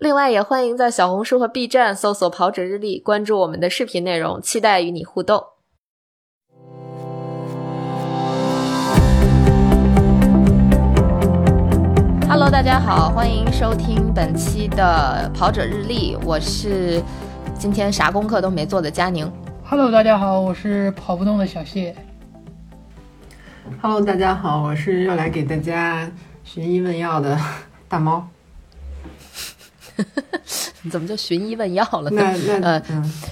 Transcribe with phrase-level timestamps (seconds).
[0.00, 5.44] 另外，也欢迎在小红书和 B 站搜索“跑者日历”，关注我们的视频内容，期待与你互动。
[12.26, 17.02] Hello，大家好，欢迎收听本期的跑者日历，我是
[17.58, 19.30] 今天啥功课都没做的佳宁。
[19.66, 21.94] Hello，大家好，我是跑不动的小谢。
[23.82, 26.10] Hello，大家好，我是又来给大家
[26.42, 27.38] 寻医问药的
[27.86, 28.26] 大猫。
[30.82, 32.22] 你 怎么就寻医问药了呢？
[32.62, 32.82] 呃，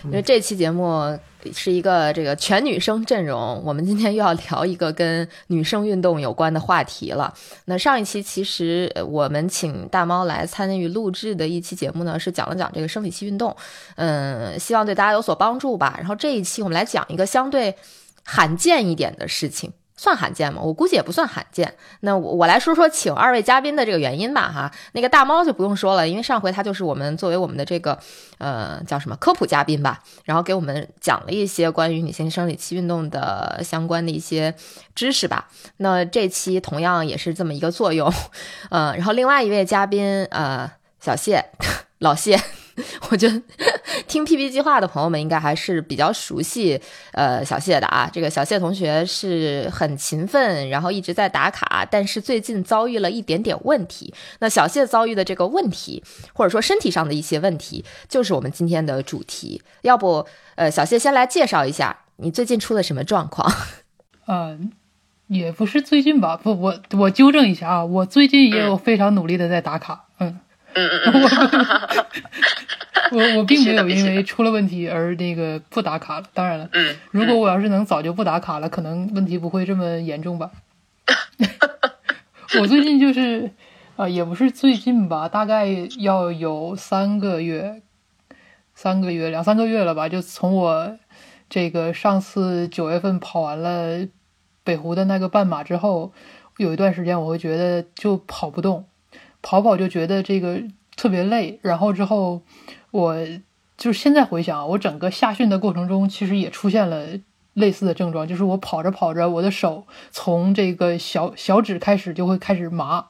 [0.04, 1.18] 因为这期节目
[1.52, 7.32] 是一个这个全女生阵容，我们今天又要聊一个跟女生运动有关的话题了。
[7.66, 13.54] 那上一期其实我们请大猫来参与录制的一期节目呢，是讲了讲这个生理期运动，
[13.96, 15.94] 嗯，希望对大家有所帮助吧。
[15.98, 17.74] 然后这一期我们来讲一个相对
[18.24, 19.72] 罕见一点的事情。
[19.98, 20.62] 算罕见吗？
[20.62, 21.74] 我估计也不算罕见。
[22.00, 24.72] 那我我来说说请二位嘉宾的这个原因吧，哈。
[24.92, 27.98] 那个大猫就不用说了，因为上回他就是我们作为我们的这个
[28.38, 34.54] 呃叫什么科普嘉宾吧，然后给我们讲了一些关于女性生理期运动的相关的一些
[34.94, 35.48] 知识吧。
[35.78, 38.10] 那这期同样也是这么一个作用，
[38.70, 41.44] 呃，然后另外一位嘉宾呃小谢
[41.98, 42.40] 老谢。
[43.10, 43.42] 我觉得
[44.08, 46.80] 听 PP 计划的朋友们应该还是比较熟悉，
[47.12, 48.10] 呃，小谢的啊。
[48.12, 54.12] 这个小谢同学是很勤奋，然后一直在打卡，但是最近遭遇了一点点问题。
[54.40, 59.62] 那小谢遭遇的这个问题，或者说身体上的一些问题，就是我们今天的主题。
[59.82, 63.52] 要不，呃，小谢先来介绍一下你最近出了什么状况？
[64.26, 64.72] 嗯，
[65.28, 66.36] 也不是最近吧？
[66.36, 70.40] 不，我我纠正一下啊，我最近也有非常努力的在打卡，嗯。
[70.74, 72.06] 嗯嗯嗯，
[73.12, 76.26] 我我并没有因为出了问题而那个不打卡了。
[76.32, 80.50] 当然了，嗯，如果我要是能早就不打卡了，可能问题不会这么严重吧。
[82.60, 83.50] 我最近就是
[83.96, 85.66] 啊，也不是最近吧，大概
[85.98, 87.82] 要有三个月，
[88.74, 90.08] 三个月两三个月了吧。
[90.08, 90.98] 就从我
[91.48, 94.06] 这个上次九月份跑完了
[94.64, 96.12] 北湖的那个半马之后，
[96.56, 98.86] 有一段时间我会觉得就跑不动。
[99.40, 100.60] 跑跑就觉得这个
[100.96, 102.42] 特别累，然后之后
[102.90, 103.16] 我
[103.76, 107.06] 就是现在回想，我整个夏训的过程中，其实也出现了
[107.54, 113.06] 类似的症状，就是我跑着跑着，我的手从这个小小指开始就会开始麻，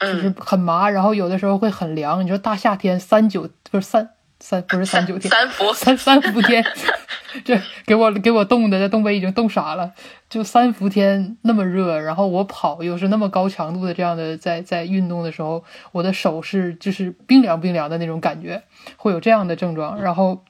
[0.00, 2.24] 就是很麻，然后有的时候会很凉。
[2.24, 6.64] 你说大夏天三九不是三三不是三九天三伏三三伏天。
[7.44, 9.92] 这给我给我冻的，在东北已经冻傻了。
[10.30, 18.62] 就三伏天那么热，然后我跑又是那么高强度的这样的在在运动的时候，我的手是就是冰凉冰凉的那种感觉，
[18.96, 20.00] 会有这样的症状。
[20.00, 20.44] 然后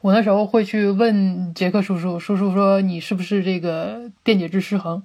[0.00, 5.04] 我那时候会去问杰克叔叔，叔叔说你是不是这个电解质失衡，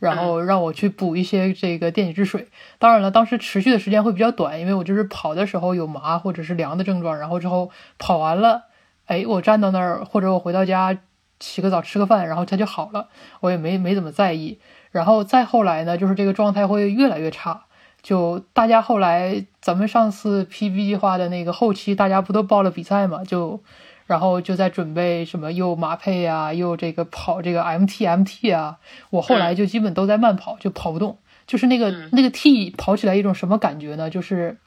[0.00, 2.48] 然后让我去补一些这个电解质水。
[2.80, 8.64] 当然了，当时持续的时间会比较短，因为我就是跑的时候有麻或者是凉的症状，然后之后跑完了。
[9.06, 10.98] 哎，我站到那儿，或者我回到家
[11.38, 13.08] 洗个澡、吃个饭，然后它就好了，
[13.40, 14.58] 我也没没怎么在意。
[14.90, 17.66] 然后再后来呢，就是这个状态会越来越差。
[18.02, 23.22] 就大家后来，咱们上次 PB 计划的那个后期，大家不都报了比赛嘛？
[23.24, 23.62] 就
[24.10, 28.78] 然后就在准备什么又马配啊，又这个跑这个 MT MT 啊。
[29.10, 31.18] 我后来就基本都在慢跑，就跑不动。
[31.46, 34.10] 就是那个那个 T 跑起来一种什么感觉呢？
[34.10, 34.58] 就是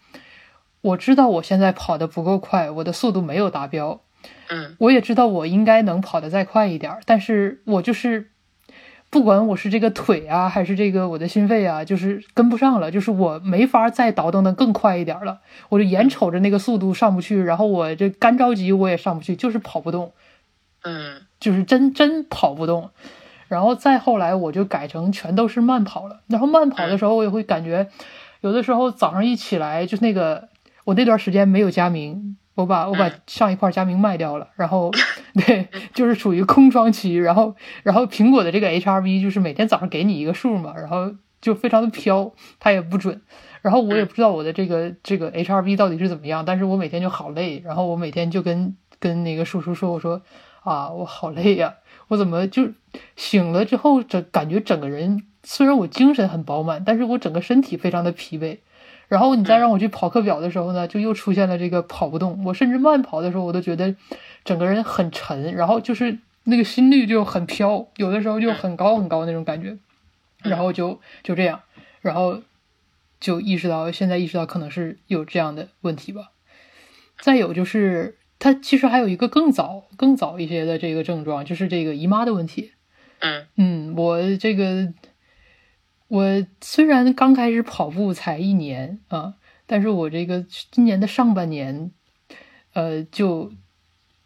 [0.79, 3.99] 我知道我现在跑的不够快，我的速度没有达标。
[4.47, 8.29] 嗯，我也知道我应该能跑得再快一点，但是我就是
[9.13, 15.41] 不管我是这个腿啊，还是这个我的心肺啊，就是跟不上了，就是我没法再倒腾的更快一点了。
[15.69, 20.13] 我就眼瞅着那个速度上不去，然后我这干着急，我也上不去，就是跑不动。
[20.81, 22.89] 嗯，就是真真跑不动。
[23.47, 26.21] 然后再后来，我就改成全都是慢跑了。
[26.25, 27.87] 然后慢跑的时候，我也会感觉
[28.41, 30.49] 有的时候早上一起来，就是那个
[30.85, 32.35] 我那段时间没有佳明。
[32.55, 34.91] 我把我把上一块佳明卖掉了，然后
[35.33, 37.15] 对，就是处于空窗期。
[37.15, 43.21] 然后，然后苹果的这个 HRV 就是每天早上给你一个数嘛，然后就非常的飘，它也不准。
[43.61, 47.59] 然后我也不知道我的这个这个 HRV 到底是怎么样，但是我每天就好累。
[47.65, 50.21] 然后我每天就跟跟那个叔叔说，我说
[50.63, 51.75] 啊，我好累呀，
[52.09, 52.69] 我怎么就
[53.15, 58.59] 醒了之后整感觉整个人虽然我精神很饱满，但是我整个身体非常的疲惫。
[59.13, 62.43] 然后你再让我去跑课表的时候呢，就又出现了这个跑不动。
[62.43, 63.95] 我甚至慢跑的时候，我都觉得
[64.43, 69.77] 整个人很沉，然后就是那个心率就很飘，有的时候就很高很高那种感觉。
[70.41, 71.61] 然后就就这样，
[72.01, 72.41] 然后
[73.19, 76.31] 就意识到，现在意识到可能是有这样的问题吧。
[77.19, 82.71] 再有就是，它其实还有一个更早、更早一些的这个症状，就是这个姨妈的问题。
[83.19, 84.91] 嗯嗯，我这个
[86.13, 89.33] 我虽然刚开始跑步才一年啊，
[89.65, 91.89] 但是我这个今年的上半年，
[92.73, 93.51] 呃，就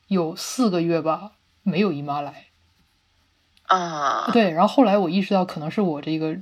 [0.09, 1.31] 有四个月吧
[1.63, 2.47] 没有姨妈来。
[3.67, 6.35] 啊，对，然后后来我意识到，可能是我这个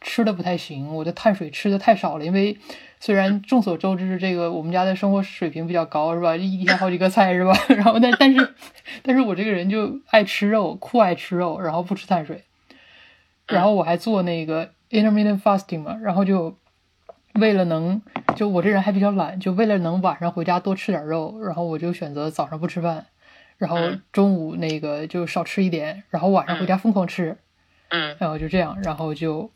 [0.00, 2.24] 吃的不太行，我的碳水吃的太少了。
[2.24, 2.58] 因为
[2.98, 6.34] 虽然众所周知，这个我们家的生活水平比较高，是吧？
[6.34, 7.56] 一天好几个菜，是吧？
[7.70, 8.54] 然后但但是，
[9.04, 12.42] 但是我这个人就爱吃肉，酷爱吃肉，然后不吃碳水。
[13.46, 16.56] 然后我还做那个 intermittent fasting 嘛，然后就
[17.34, 18.00] 为了能，
[18.36, 23.06] 就我这人还比较懒，就为了能晚上回家多吃点肉，然后我就选择早上不吃饭。
[23.58, 23.76] 然后
[24.12, 27.36] 中午那个就少吃一点，然后晚上回家疯狂吃，
[27.88, 29.50] 嗯，然后就这样，然后就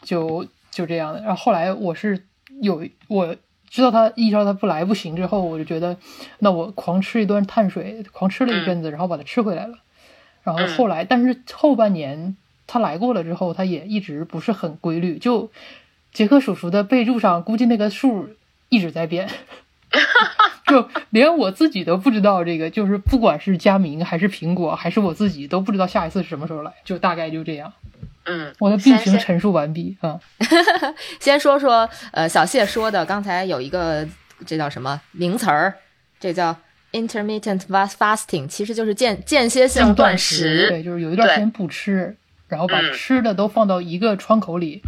[0.00, 1.20] 就就这样的。
[1.20, 2.26] 然后后来我是
[2.62, 3.36] 有我
[3.68, 5.98] 知道他意识到他不来不行之后，我就觉得
[6.38, 9.76] 那我狂吃一段碳水，狂吃了一阵子，然后把它吃回来了。
[10.42, 15.18] 然后后来，但是后半年他来过了之后，他也一直不是很规律。
[15.18, 15.50] 就
[16.12, 18.28] 杰克叔叔的备注上，估计那个数
[18.68, 19.28] 一直在变。
[20.66, 27.72] 就连我自己都不知道，这个就是不管是佳明还是苹果，还是我自己都不知道下一次是什么时候来，就大概就这样。
[28.24, 30.18] 嗯，我的病情陈述完毕啊。
[31.20, 34.08] 先说说，呃，小谢说的，刚才有一个
[34.46, 35.74] 这叫什么名词儿？
[36.18, 36.56] 这叫
[36.92, 40.68] intermittent fasting，其实就是间间歇性断食。
[40.70, 42.16] 对，就是有一段时间不吃，
[42.54, 44.80] 然后把吃的都放到一个窗口里。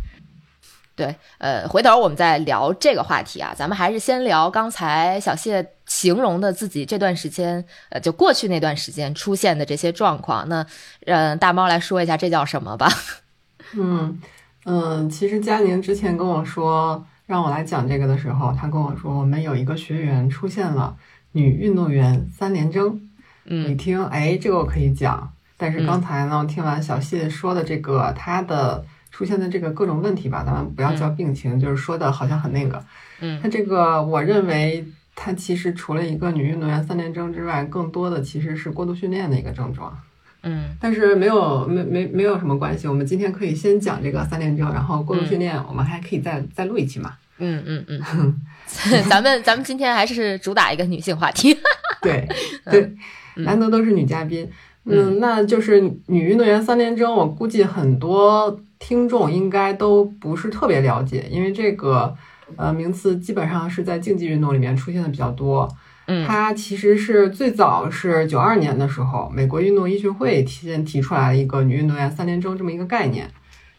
[0.94, 3.52] 对，呃，回头我们再聊这个话题啊。
[3.54, 10.48] 咱们还是先聊刚才小谢形容的自己这段时间，呃，就过去那段时间出现的这些状况。
[10.48, 10.64] 那，
[11.00, 12.88] 让大猫来说一下这叫什么吧。
[13.76, 14.18] 嗯
[14.64, 20.96] 嗯，其实佳宁之前跟我说让我来讲这个的时候，他跟我说我们有一个学员出现了
[21.32, 22.98] 女运动员三连征。
[23.44, 25.30] 嗯，你听，哎，这个我可以讲。
[25.56, 28.85] 但是刚才呢，听完小谢说的这个，他的。
[29.12, 32.85] 出现的这个各种问题吧，咱们不要叫病情，就是说的好像很那个。
[33.20, 39.99] 嗯，他这个我认为他其实除了一个女运动员三连征之外，更多的其实是过度训练的一个症状。
[40.43, 47.14] 嗯，但是没有没没没有什么关系，我们今天可以先讲这个三连征，然后过度训练我们还可以再再录一期嘛。
[47.38, 48.41] 嗯嗯嗯，
[49.09, 51.56] 咱们咱们今天还是主打一个女性话题。
[52.02, 52.29] 对
[52.70, 52.94] 对，
[53.37, 54.47] 难得都是女嘉宾。
[54.87, 58.59] 嗯，那就是女运动员三连征，我估计很多。
[58.79, 62.15] 听众应该都不是特别了解，因为这个
[62.56, 65.67] 呃名词基本上是在竞技运动里面出现的比较多。
[66.06, 73.27] 嗯，它其实是最早是九二年的时候，美国运动医学会提前提出来了一个女运动员三连征这么一个概念。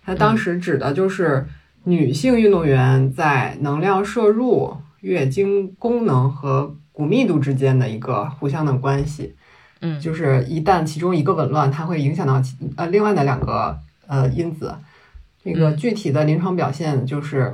[0.04, 1.46] 它当时指的就是
[1.84, 9.36] 女性运动员在能量摄入、月经功能和骨密度之间的一个互相的关系。
[9.82, 12.42] 嗯，就是一旦其中一个紊乱，它会影响到
[12.76, 13.78] 呃另外的两个
[14.08, 14.76] 呃因子。
[15.44, 17.54] 这个具体的临床表现就是，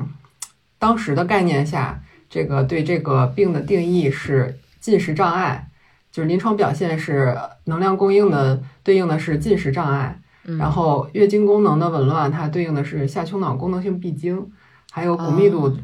[0.80, 5.70] 当时的概念下，这个对这个病的定义是进食障碍，
[6.12, 10.20] 就是临床表现是能量供应的对应的是进食障碍，
[10.58, 14.52] 然后月经功能的紊乱，它对应的是下丘脑功能性闭经，
[14.92, 15.78] 还有骨密度，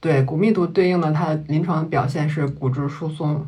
[0.00, 3.46] 对骨密度对应的它的临床表现是骨质疏松。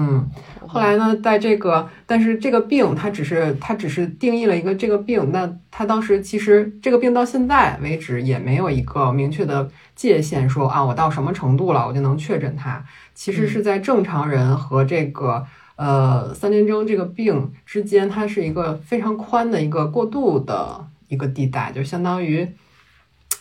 [0.00, 0.30] 嗯，
[0.64, 12.84] 后来呢，在这个，但是这个病它只是它只是定义了一个这个病，那它当时其实这个病到现在为止也没有一个明确的界限，说啊，我到什么程度了，我就能确诊它。
[13.12, 22.48] 其实是在正常人和这个呃三联征这个病之间，它是一个非常宽的一个过渡的一个地带，就相当于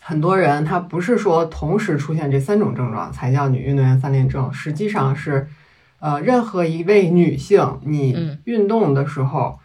[0.01, 5.47] 很多人他不是说同时出现这三种症状才叫女运动员三联症，实际上是。
[5.99, 9.57] 呃，任何一位女性，你运动的时候，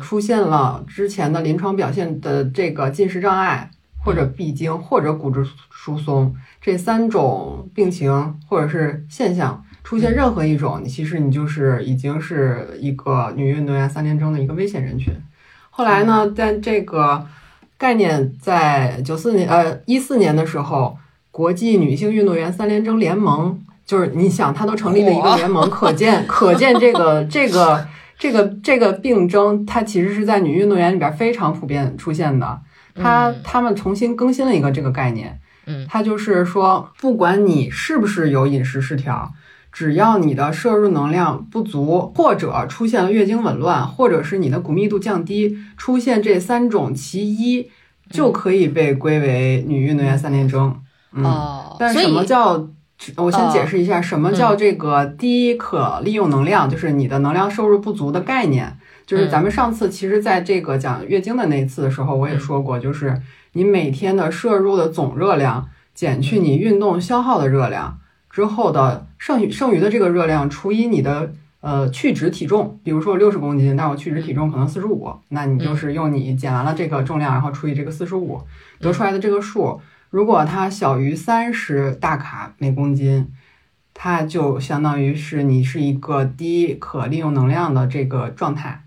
[0.00, 3.70] 出现了之前的临床表现的这个进食障碍，
[4.02, 15.14] 或者闭经，或者骨质疏松这三种病情或者是现象出现任何一种，你其实你就是已经是一个女运动员三连征的一个危险人群。
[15.70, 17.24] 后来呢，在这个
[17.78, 20.98] 概念在九四年呃一四年的时候，
[21.30, 23.62] 国际女性运动员三连征联盟。
[23.86, 27.86] 就是你想，他都成立了一个联盟，可见 可见这个这个
[28.18, 32.60] 这个这个病症，它其实是在女运动员里边非常普遍出现的。
[33.00, 39.30] 他他们重新更新了一个这个概念，嗯它就是说，不管你是不是有饮食失调，
[39.70, 47.70] 只要你的摄入能量不足，或者出现了月经紊乱，或者是你的骨密度降低，出现这三种其一，
[48.10, 50.74] 就可以被归为女运动员三联征。
[51.12, 52.68] 嗯，哦，但什么叫？
[53.16, 58.76] 我先解释一下，什么叫这个低可利用能量，就是你的能量摄入不足的概念。
[59.06, 63.22] 就是咱们上次其实在这个讲月经的那一次的时候，我也说过，就是
[63.52, 67.98] 你每天的摄入的总热量减去你运动消耗的热量
[68.28, 78.40] 之后的剩余剩余的这个热量除以你的呃去脂体重，比如说我六十公斤，但我去脂体重可能四十五，那你就是用你减完了这个重量，然后除以这个四十五
[78.80, 79.80] 得出来的这个数。
[80.16, 83.30] 如果它小于三十大卡每公斤，
[83.92, 88.84] 它就相当于是你是一个低可利用能量的这个状态。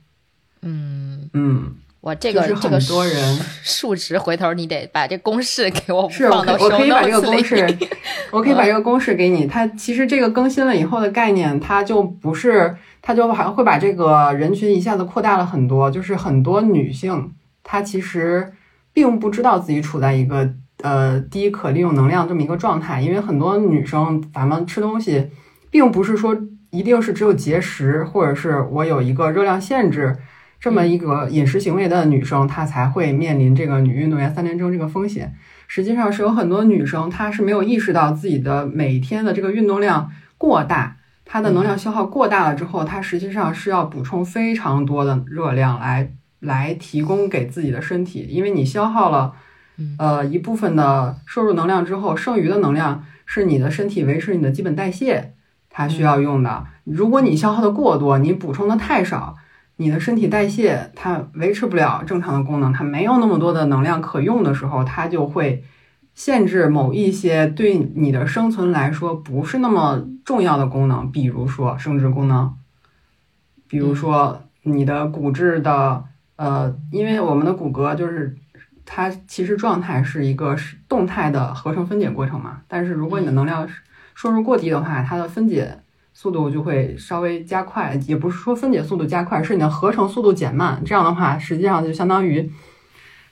[0.64, 7.78] 嗯，嗯，我这个就是这个很多人数值，回头你得把这公式给我是我放到可我可以把这个公式，
[8.34, 9.46] 我可以把这个公式给你。
[9.46, 15.92] 它其实这个更新了以后的概念，它就不是，它就还会把这个人群一下子扩大了很多。
[15.92, 17.32] 就是很多女性，
[17.62, 18.52] 她其实
[18.92, 25.30] 并不知道自己处在一个呃低可利用能量这么一个状态，因为很多女生咱们吃东西，
[25.70, 26.38] 并不是说
[26.72, 30.18] 一定是只有节食，或者是我有一个热量限制。
[30.60, 35.34] 这么一个饮食行为的女生，她才会面临这个女运动员三连征这个风险。
[35.70, 49.34] 实际上是有很多女生，她是没有意识到自己的每天的这个运动量过大，她的能量消耗过大了之后，她实际上是要补充非常多的热量来来提供给自己的身体，因为你消耗了
[49.98, 55.34] 呃一部分的摄入能量之后，剩余的能量是你的身体维持你的基本代谢
[55.70, 56.66] 它需要用的。
[56.84, 59.36] 如果你消耗的过多，你补充的太少。
[59.82, 65.64] 你的身体代谢它维持不了正常的功能，它没有那么多的能量可用的时候，它就会
[66.14, 72.54] 限制某一些对你的生存来说不是那么重要的功能，比如说生殖功能，
[73.70, 76.04] 比如说你的骨质的
[76.36, 78.36] 呃，因为我们的骨骼就是
[78.92, 83.70] 它其实状态是一个是动态的合成分解过程嘛，但是如果你的能量
[84.16, 85.80] 摄入过低的话，它的分解。
[86.12, 90.82] 速度就会稍微加快，也不是说分解速度加快，是你的合成速度减慢。
[90.84, 92.52] 这样的话，实际上就相当于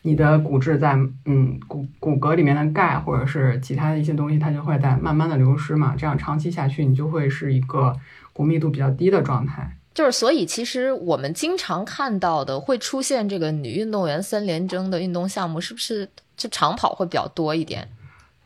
[0.03, 0.93] 你的骨质在
[1.25, 5.95] 嗯骨骨骼里面的钙或者是其他的一些东西，它就会在慢慢的流失嘛。
[5.97, 7.93] 这样长期下去，你就会是一个
[8.31, 9.75] 骨密度比较低的状态。
[9.97, 17.89] 就是，所以其实我们经常看到的会出现这个女运动员三连征的运动项目，是不是就长跑会比较多一点？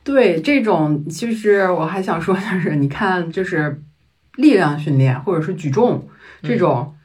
[0.05, 3.83] 对，这种其实我还想说，就是你看，就是。
[4.37, 6.07] 力量训练或者是举重
[6.41, 6.95] 这种，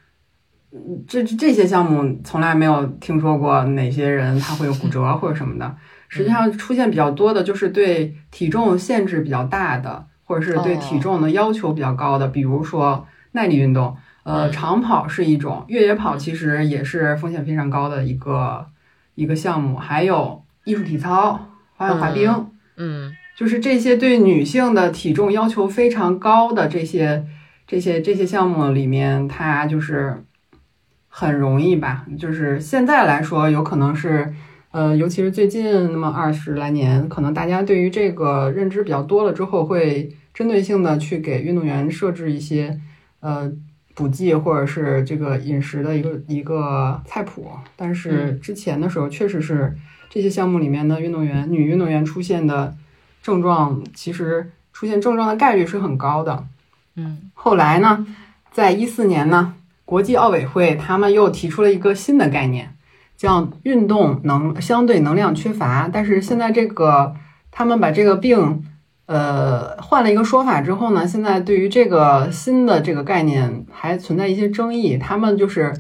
[1.08, 5.76] 这这些项目从来没有听说过哪些人他会有骨折或者什么的。
[6.06, 13.96] 实际上出现比较多的就是对体重限制比较大的，或者是对体重的要求比较高的，比如说耐力运动，
[14.26, 18.66] 呃，长跑是一种，越野跑其实也是风险非常高的一个
[19.14, 23.12] 一个项目，还有艺术体操、花样滑冰，嗯。
[23.38, 27.23] 就是这些对女性的体重要求非常高的这些、
[27.66, 30.25] 这些、这些项目里面，它就是
[31.06, 32.06] 很容易吧？
[32.18, 34.33] 就是现在来说，有可能是，
[34.71, 42.80] 呃，尤其是最近那么二十来年，可能大家对于这个认知比较多了之后，会针对性的去给运动员设置一些，
[43.21, 43.52] 呃，
[43.96, 47.50] 补剂或者是这个饮食的一个一个菜谱。
[47.74, 49.76] 但是之前的时候，确实是
[50.08, 52.76] 这些项目里面的运动员，女运动员出现的。
[53.22, 56.46] 症状其实出现症状的概率是很高的，
[56.94, 58.06] 嗯，后来呢，
[58.52, 62.76] 在一四年呢，国际奥委会他们又提出了一个新的概念，
[63.16, 65.90] 叫运动能相对能量缺乏。
[65.92, 67.16] 但是现在这个
[67.50, 68.64] 他们把这个病，
[69.06, 74.98] 呃，换了一个说法之后呢，现在对于这个新的这个概念还存在一些争议。
[74.98, 75.72] 他们就是，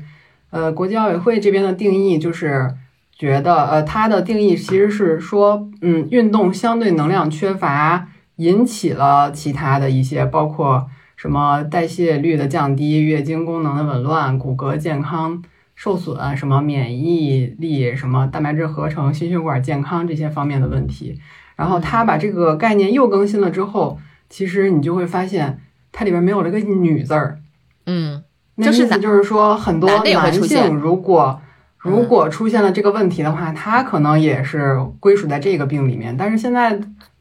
[0.50, 2.74] 呃，国际奥委会这边的定义就是。
[3.18, 15.42] 觉得，呃，它的定义其实是说，嗯，运动相对能量缺乏引起了其他的一些，包括什么代谢率的降低、月经功能的紊乱、骨骼健康
[15.74, 21.18] 受损、什么免疫力、什么蛋白质合成、心血管健康这些方面的问题。
[21.56, 23.98] 然后他把这个概念又更新了之后，
[24.28, 25.60] 其实你就会发现
[25.90, 27.40] 它里边没有了个“女”字儿。
[27.86, 28.22] 嗯，
[28.54, 31.40] 那意思就是说，很多男性如果。
[31.78, 36.16] 如果出现了这个问题的话，他可能也是归属在这个病里面。
[36.16, 36.80] 但是现在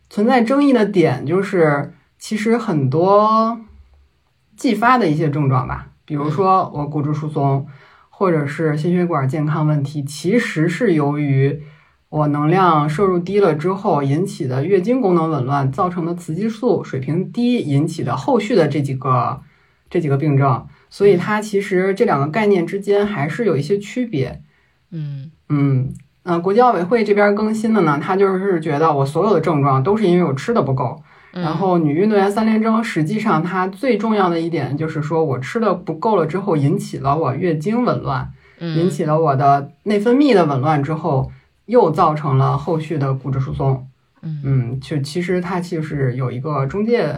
[0.10, 3.60] 存在争议的点就是，其实很多
[4.58, 7.68] 继发的一些症状吧，比如说我骨质疏松，
[8.10, 11.62] 或者是心血管健康问题，其实是由于
[12.16, 19.42] 我能量摄入低了之后引起的月经功能紊乱造成的雌激素水平低引起的后续的这几个
[19.90, 24.42] 这几个病症，所以它其实这两个概念之间还是有一些区别。
[24.92, 25.30] 嗯。
[25.50, 25.94] 嗯，
[26.24, 31.04] 呃，国际奥委会这边更新的呢，它就是觉得我所有的症状都是因为我吃的不够。
[31.34, 38.78] 嗯，然后女运动员三连征，实际上它最重要的一点就是说我吃的不够了之后，引起了我月经紊乱，嗯。
[38.78, 41.30] 引起了我的内分泌的紊乱之后，
[41.66, 43.88] 又造成了后续的骨质疏松。
[44.22, 47.16] 嗯嗯，就其实它就是有一个中介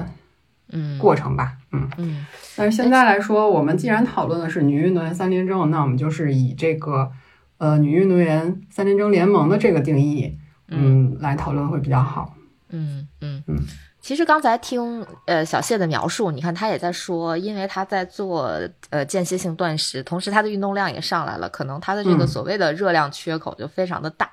[0.71, 1.53] 嗯过程吧。
[1.71, 2.25] 嗯，嗯
[2.55, 7.11] 但是现在来说，我们既然讨论的是女运动员三联征，那我们就是以这个
[7.57, 10.37] 呃女运动员三联征联盟的这个定义，
[10.67, 12.35] 嗯，来讨论会比较好。
[12.69, 13.55] 嗯嗯嗯。
[14.01, 18.57] 其实刚才听呃小谢的描述，你看他也在说，因为他在做
[18.89, 24.29] 呃间歇性断食，同时他的运动量也上来了，可能他的这个嗯所谓的热量缺口就非常的大，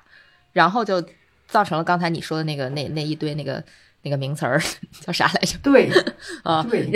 [0.55, 1.05] 然后就
[1.47, 3.63] 造成了刚才你说的那个那那一堆那个
[4.03, 4.59] 那个名词儿
[5.01, 5.59] 叫啥来着？
[5.63, 5.91] 对，
[6.43, 6.91] 啊，对，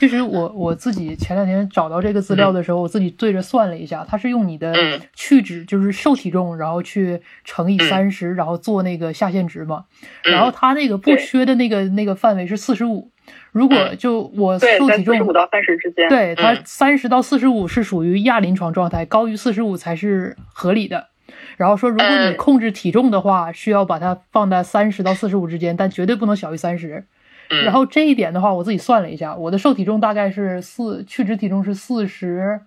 [0.00, 9.84] 其实我我自己前两天找到这个资料的时候，我自己对着算了一下，它是用你的嗯去脂，就是瘦体重，然后去乘以嗯三十，然后做那个下限值嘛。
[10.24, 13.12] 嗯然后它那个不缺的那个那个范围是四十五，
[13.52, 16.08] 如果嗯就我瘦体重，四十五到三十之间。
[16.08, 21.08] 对它嗯三十到四十五是属于亚临床状态，高于四十五才是合理的。
[21.56, 27.04] 然后说，如果你嗯控制体重的话，需要把它放在三十到四十五之间，但绝对不能小于三十。
[27.50, 32.60] 嗯，然后这一点的话，我自己算了一下，我的瘦体重大概是四，去脂体重是四十，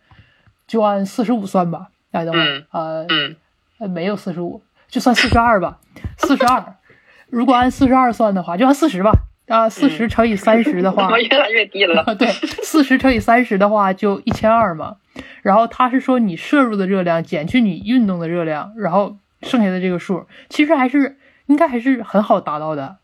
[0.67, 1.87] 就按四十五算吧。
[2.11, 3.35] 哎，等会儿，呃，嗯
[3.79, 5.79] 呃没有四十五，就算四十二吧，
[6.17, 6.75] 四十二。
[7.29, 9.11] 如果按四十二算的话，就按四十吧。
[9.47, 12.03] 啊，四十乘以三十的话， 我越来越低了。
[12.17, 12.27] 对，
[12.63, 14.97] 四十乘以三十的话就一千二嘛。
[15.43, 22.97] 然后他是说你摄入的热量减去你运动的热量，然后剩下的这个数，其实还是应该还是很好达到的。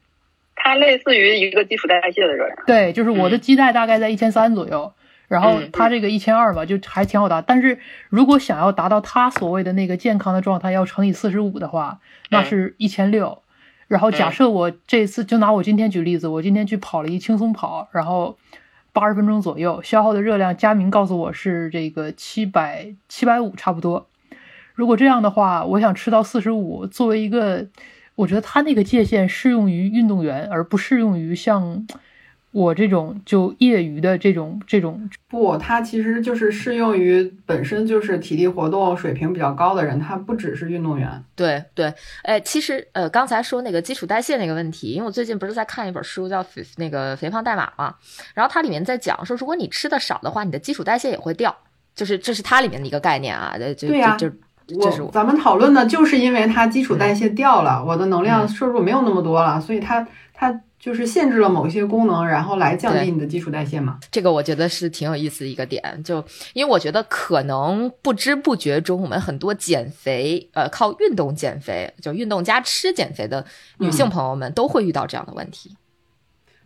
[0.55, 2.57] 它类似于一个基础代谢的热量。
[2.65, 4.93] 对，就是我的基带大概在一千三左右，
[5.27, 7.41] 然后嗯他这个一千二吧，就还挺好达。
[7.41, 7.79] 但是
[8.09, 13.41] 如果想要达到他所谓的那个健康的状态，要乘以四十五的话，那是一千六。
[13.91, 18.37] 然后假设我这次就拿我今天举例子，我今天去跑了一轻松跑，然后
[18.93, 24.07] 八十分钟左右，消耗的热量，佳明告诉我是这个七百七百五差不多。
[24.75, 27.67] 如果这样的话，我想吃到四十五，作为一个，
[28.15, 31.85] 我觉得他那个界限适用于运动员，而不适用于像
[32.51, 35.09] 我这种就业余的这种这种。
[35.29, 41.23] 不，它其实就是适用于本身就是体力活动水平比较高的人，他不只是运动员。
[41.35, 47.95] 对对，哎，其实呃，刚才说那个基础代谢那个问题，因为我最近不是在看一本书叫《肥那个肥胖代码》嘛，
[48.33, 51.55] 然后它里面在讲说，如果你吃的少的话，你的基础代谢也会掉，
[51.95, 54.29] 就是这是它里面的一个概念啊，对呀就
[54.67, 63.99] 就是我我咱们讨论的就是因为它基础代谢掉了，我的能量摄入没有那么多了，所以它它就是限制了某些功能，然后来降低你的基础代谢嘛。
[64.11, 73.45] 这个我觉得是挺有意思的一个点，就因为我觉得可能不知不觉中，我们很多减肥，呃，靠运动减肥，就运动加吃减肥的
[73.77, 75.77] 女性朋友们都会遇到这样的问题，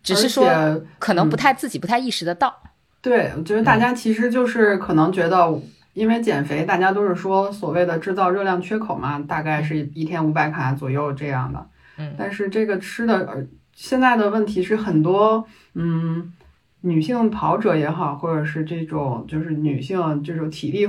[0.02, 0.50] 只是说
[0.98, 2.62] 可能不嗯太自己不太意识得到。
[3.02, 5.60] 对，我觉得大家其实就是可能觉得，
[5.92, 11.66] 因为减肥，大家都是说所谓的制造热量缺口嘛，大概是一天五百卡左右这样的。
[11.98, 13.46] 嗯但是这个吃的，呃，
[13.76, 16.32] 现在的问题是很多，嗯，
[16.80, 20.88] 女性跑者也好，或者是这种就是女性这种体力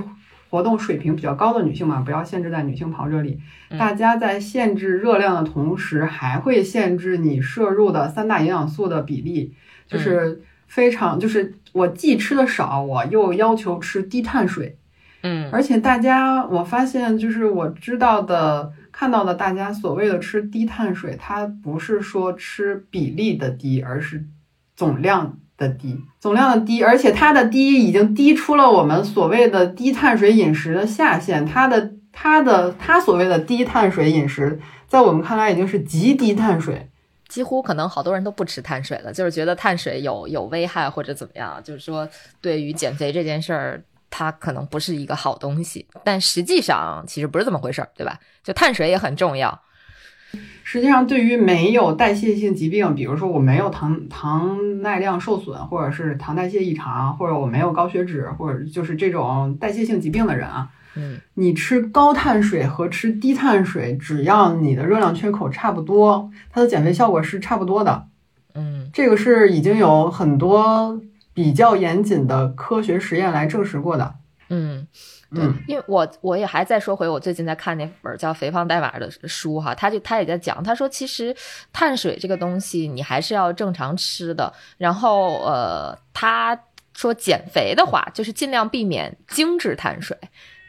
[0.49, 3.39] 活动水平比较高的女性嘛，不要限制在女性跑者里。
[3.69, 9.53] 嗯大家在限制热量的同时，还会限制你摄入的三大营养素的比例，
[9.85, 14.77] 就是非常就是我既吃的少，我又要求吃低碳水。
[15.23, 24.25] 嗯而且大家，我发现就是我知道的、看到的，大家所谓的吃低碳水，它不是说吃比例的低，而是
[24.75, 36.89] 总量的低，总量的低，而且它的低已经低出了我们所谓的低碳水饮食的下限，它的它的它所谓的低碳水饮食，在我们看来已经是极低碳水。
[37.27, 42.09] 几乎可能好多人都不吃碳水了，就是觉得碳水有有危害或者怎么样，就是说
[42.41, 43.83] 对于减肥这件事儿，
[44.17, 45.85] 它可能不是一个好东西。
[46.03, 48.19] 但实际上其实不是这么回事儿，对吧？
[48.43, 49.61] 就碳水也很重要。
[50.63, 68.07] 实际上，对于没有代谢性疾病，比如说我没有糖糖耐量受损，或者是糖代谢异常，或者我没有高血脂，或者就是这种代谢性疾病的人啊，嗯你吃高碳水和吃低碳水，只要你的热量缺口差不多，它的减肥效果是差不多的。
[68.55, 70.99] 嗯这个是已经有很多
[71.37, 74.15] 比较严谨的科学实验来证实过的。
[74.49, 74.87] 嗯，
[75.31, 81.35] 对嗯，因为我我也还再说回我最近在看那本叫《肥胖代码》的书哈，他就他也在讲，他说其实
[81.71, 86.59] 碳水这个东西你还是要正常吃的，然后呃，他
[86.95, 90.17] 说减肥的话就是尽量避免精致碳水，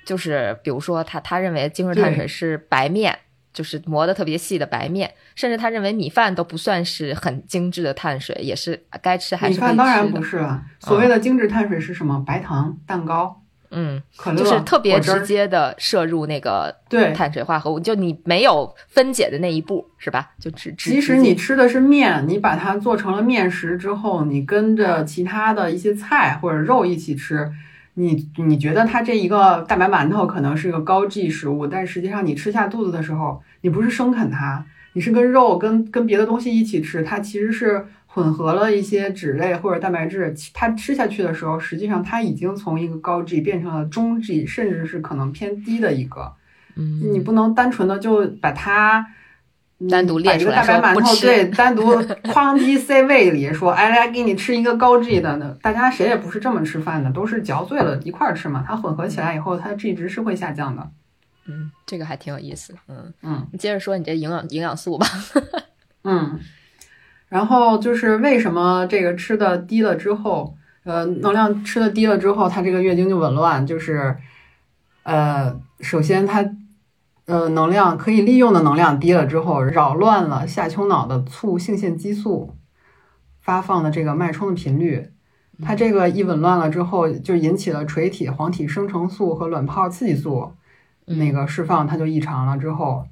[0.05, 3.19] 就是比如说他他认为精致碳水是白面。
[3.51, 9.61] 就是磨得特别细的白面，甚至他认为米饭都不算是很精致的碳水，也是该吃还是米。
[9.61, 10.61] 饭当然不是了。
[10.81, 12.24] 所谓的精致碳水是什么？
[12.27, 15.24] 白糖、蛋糕、嗯，可能，就是特别直。
[15.24, 20.31] 接的摄入那个对，碳水化合物，就你没有分解的那一步，是吧？
[20.40, 27.48] 就只只即使你吃的是面，你把它做成了面食之后，你跟着其他的一些菜或者肉一起吃，
[27.94, 34.64] 你你觉得它这一个大白馒头可能是一个高 G 食物，但实际上你吃下肚子的时候，你不是生啃它，
[34.99, 46.33] 你是跟肉跟跟别的东西一起吃，它其实是混合了一些脂类或者蛋白质，它吃下去的时候，实际上它已经从一个高 G 变成了中 G，甚至是可能偏低的一个。
[46.75, 49.07] 嗯，你不能单纯的就把它
[49.79, 55.57] 嗯单独列出来个大白馒头说不吃对单独哐叽塞胃里说，哎，来给你吃一个高 G 的呢。
[55.63, 58.65] 大家谁也不是这么吃饭的，都是嚼碎了一块儿吃嘛。
[58.67, 60.91] 它混合起来以后，它的 G 值是会下降的。
[61.49, 62.75] 嗯，这个还挺有意思。
[62.87, 65.07] 嗯嗯你接着说你这营养营养素吧。
[66.05, 66.39] 嗯，
[67.29, 74.17] 然后就是为什么这个吃的低了之后，呃，能量吃的低了之后，它这个月经就紊乱，就是
[75.03, 76.55] 呃，首先它
[77.27, 82.57] 呃能量可以利用的能量低了之后，扰乱了下丘脑的促性腺激素
[83.41, 85.11] 发放的这个脉冲的频率。
[85.61, 90.53] 它这个一紊乱了之后，就引起了垂体黄体生成素和卵泡刺激素
[91.09, 93.07] 那个释放，它就异常了之后，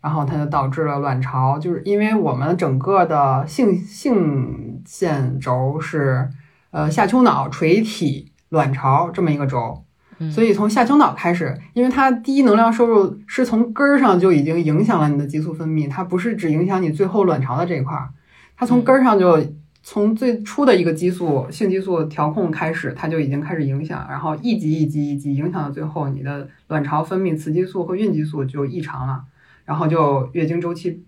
[0.00, 6.28] 然后它就导致了卵巢，就是因为我们整个的性性腺轴是
[6.70, 9.84] 呃下丘脑、垂体、卵巢这么一个轴，
[10.18, 18.10] 嗯所以从下丘脑开始，因为它低能量摄入是从根儿上就已经影响了你的激素分泌，它不是只影响你最后卵巢的这一块儿，
[18.56, 19.38] 它从根儿上就。
[19.84, 29.24] 从最初的一个激素性激素调控开始，它就已经开始影响，然后一级一级一级影响到最后，你的卵巢分泌雌激素和孕激素就异常了，
[29.64, 31.04] 然后就月经周期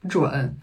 [0.00, 0.56] 不准。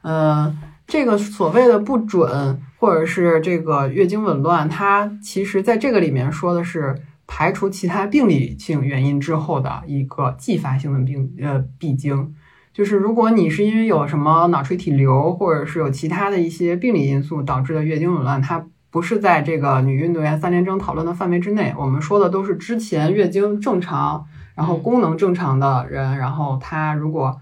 [0.00, 6.94] 呃、这个所谓的不准，或者是这个月经紊乱，它其实在这个里面说的是
[7.26, 12.34] 排除其他病理性原因之后的一个继发性的病呃闭经。
[12.74, 21.72] 就是如果你是因为有什么脑垂体瘤，或者是有其他的一些病理因素导致的月经紊乱，它不是在这个女运动员三连征讨论的范围之内。
[21.78, 27.40] 我们说的都是之前月经正常，然后功能正常的人，然后她如果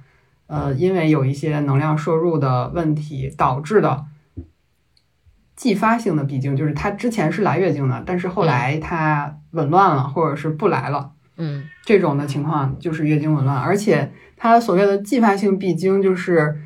[0.48, 4.04] 呃因为有一些能量摄入的问题导致的
[5.56, 11.12] 继发性的闭经，就是她之前是来月经的，但是后来她紊乱了，或者是不来了。
[11.38, 14.12] 嗯这种的情况就是月经紊乱，而且
[14.42, 16.56] 它所谓的继发性闭经就是，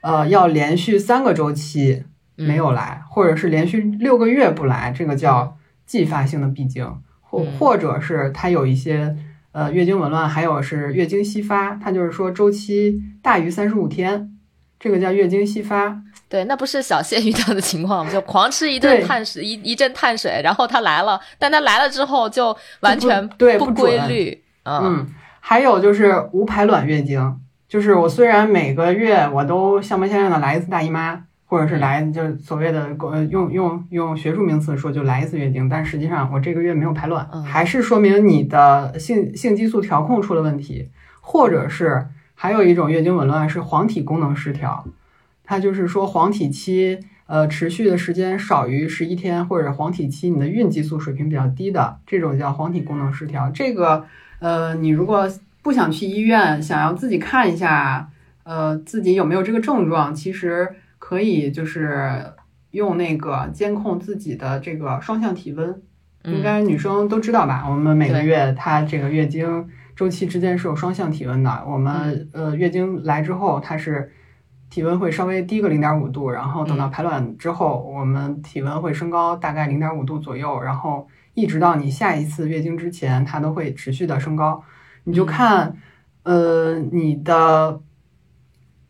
[0.00, 2.02] 呃，要连续三个周期
[2.38, 6.82] 嗯没有来，或者是连续六个月不来，这个叫继发性的闭经，
[7.20, 9.14] 或嗯或者是它有一些
[9.52, 14.34] 呃月经紊乱，还有是月经稀发，它就是说周期大于三十五天，
[14.80, 16.00] 这个叫月经稀发。
[16.30, 18.10] 对，那不是小谢遇到的情况吗？
[18.10, 24.42] 就狂吃一顿碳水，一一阵碳水，然后他来了，但他来了之后就完全不对不规律。
[24.64, 25.06] 嗯嗯，
[25.48, 27.36] 还有就是无排卵月经，
[27.68, 44.84] 就是我虽然每个月我都像模像样的来一次大姨妈，或者是来就是所谓的呃用用用学术名词说就来一次月经，但实际上我这个月没有排卵，嗯还是说明你的性性激素调控出了问题，或者是还有一种月经紊乱是黄体功能失调，
[45.44, 46.98] 它就是说黄体期。
[47.28, 53.50] 呃，持续的时间少于十一天，或者黄体期你的孕激素水平比较低的，这种叫黄体功能失调。
[53.50, 54.04] 这个
[54.38, 55.28] 呃，你如果
[55.62, 58.10] 不想去医院，想要自己看一下，
[58.44, 60.68] 呃，自己有没有这个症状，其实
[60.98, 62.32] 可以就是
[62.70, 65.68] 用那个监控自己的这个双向体温，
[66.24, 67.64] 应嗯该女生都知道吧？
[67.68, 71.64] 我们每个月她这个月经周期之间是有双向体温的。
[71.66, 74.12] 我们呃月经来之后，它是
[74.68, 84.64] 体温会稍微低个零点五度，然后等到排卵之后，我们体温会升高大概零点五度左右，然后一直到你下一次月经之前，它都会持续的升高。
[85.04, 85.76] 你就看，
[86.22, 87.78] 呃，你的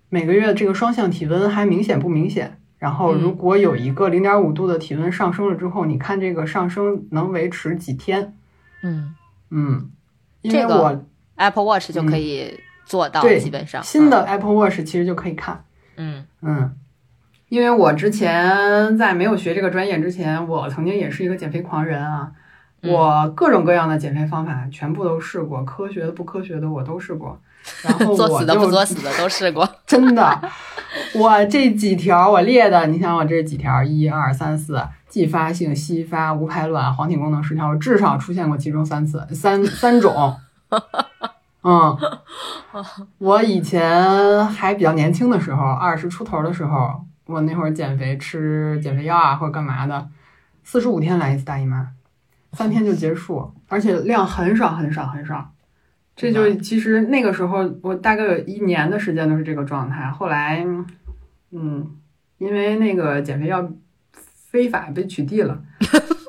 [0.08, 2.58] 每个月这个双向体温还明显不明显？
[2.78, 8.34] 然后如果有一个零点五度的体温上升了之后，你看这个上升能维持几天？
[8.82, 9.14] 嗯
[9.50, 9.90] 嗯，
[10.42, 11.04] 因为这个我
[11.34, 15.64] ，Apple Watch 就可以做到，对基本上新的 Apple Watch 其实就可以看。
[15.96, 16.76] 嗯嗯，
[17.48, 22.30] 因为我之前在没有学这个专业之前，我曾经也是一个减肥狂人啊。
[22.32, 22.42] 嗯
[22.92, 27.36] 我各种各样的减肥方法全部都试过，科学的不科学的我都试过。
[27.82, 29.68] 然后 作死的不作死的都试过。
[29.84, 30.40] 真的，
[31.14, 40.36] 我这几条我列的，你想我这几条，一二三四，继发性、稀发、无排卵、黄体功能失调，我至少出现过其中三次，三三种。
[41.64, 41.96] 嗯，
[43.18, 50.08] 我以前还比较年轻的时候，二十出头的时候，我那会儿减肥吃减肥药啊或者干嘛的，
[50.64, 51.88] 四十五天来一次大姨妈，
[52.52, 55.52] 三天就结束，而且量很少很少很少。
[56.14, 60.10] 这就其实那个时候，我大概有一年的时间都是这个状态。
[60.10, 60.64] 后来，
[61.50, 61.94] 嗯，
[62.38, 63.70] 因为那个减肥药
[64.12, 65.60] 非法被取缔了，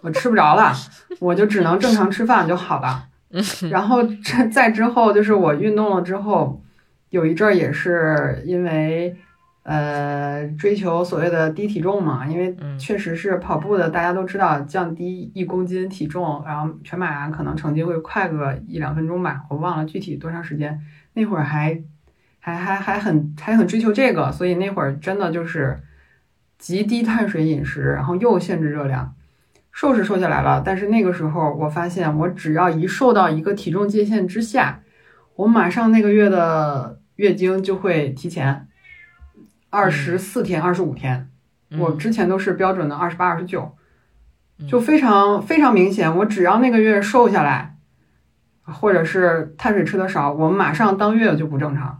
[0.03, 0.73] 我吃不着了，
[1.19, 3.07] 我就只能正常吃饭就好了。
[3.71, 6.61] 然后这再之后，就是我运动了之后，
[7.09, 9.15] 有一阵儿也是因为
[9.67, 20.79] 呃追求所谓的低体重嘛，因为嗯确实是跑步的，大家都知道降低一公斤体重，然后全马可能成绩会快个一两分钟吧，我忘了具体多长时间。
[21.15, 21.81] 那会儿还
[22.39, 25.77] 还还还很还很追求这个，所以那会儿真的就是
[26.57, 29.13] 极低碳水饮食，然后又限制热量。
[29.73, 34.79] 瘦是瘦下来了，但是那个时候我发现，我只要一瘦到一个体重界限之下，
[35.35, 38.66] 我马上那个月的月经就会提前
[39.69, 41.29] 二十四天、二十五天。
[41.77, 43.75] 我之前都是标准的二十八、二十九，
[44.69, 46.15] 就非常非常明显。
[46.17, 47.75] 我只要那个月瘦下来，
[48.61, 51.99] 或者是碳水吃的少，我马上当月就不正常。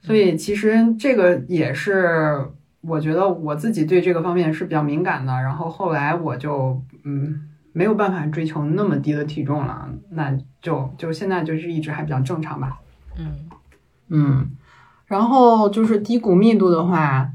[0.00, 2.48] 所以其实这个也是
[2.82, 5.32] 我觉得我自己对这个方面是比较敏感的。
[5.32, 12.78] 然后后来我就嗯没有办法追求那么低的体重了，那就就现在就是一直还比较正常吧。
[13.16, 13.48] 嗯
[14.10, 14.50] 嗯，
[15.08, 17.30] 然后就是低骨密度的话，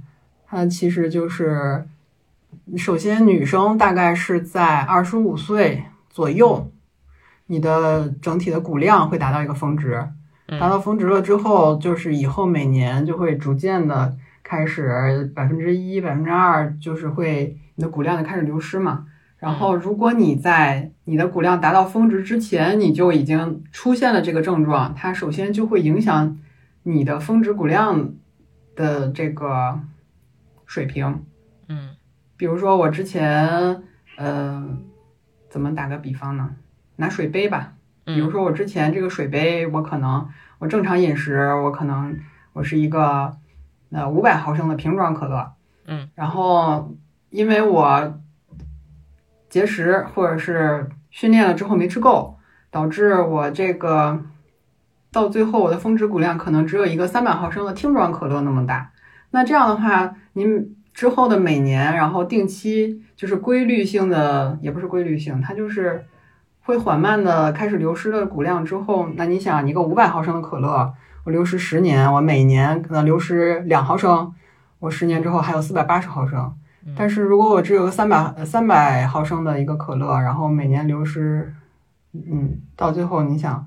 [0.47, 1.85] 它其实就是，
[2.77, 6.71] 首先女生大概是在二十五岁左右，
[7.47, 10.07] 你的整体的骨量会达到一个峰值，
[10.47, 19.05] 嗯达到峰值了之后，就是以后每年就会逐渐的开始百分之一、百分之二，就是会你的骨量就开始流失嘛。
[19.39, 26.37] 然后，如果你在你的骨量达到峰值之前，你就已经出现了这个症状，它首先就会影响
[26.83, 28.13] 你的峰值骨量
[28.75, 29.79] 的这个
[30.65, 31.25] 水平。
[31.67, 31.95] 嗯
[32.35, 33.83] 比如说我之前，
[34.17, 34.77] 呃，
[35.49, 36.55] 怎么打个比方呢？
[36.97, 40.27] 拿水杯吧，比如嗯说我之前这个水杯，我可能
[40.59, 42.19] 我正常饮食，我可能
[42.51, 43.37] 我是一个
[43.91, 45.53] 呃五百毫升的瓶装可乐，
[45.85, 46.93] 嗯，然后
[47.29, 48.19] 因为我
[49.47, 52.37] 节食或者是训练了之后没吃够，
[52.69, 54.19] 导致我这个
[55.13, 58.91] 到最后我的峰值骨量可能只有一个三百毫升的听装可乐那么大。
[59.31, 66.03] 那这样的话，您之后的每年，然后定期就是规律性的，也不是规律性，它就是
[66.61, 74.33] 会缓慢的开始流失的骨量之后，那你想一个五百毫升的可乐，我流失十年，我每年可能流失两毫升，
[74.79, 76.53] 我十年之后还有四百八十毫升。
[76.97, 81.53] 但是如果我只有个三百三百毫升的一个可乐，然后每年流失，
[82.13, 83.65] 嗯，到最后你想，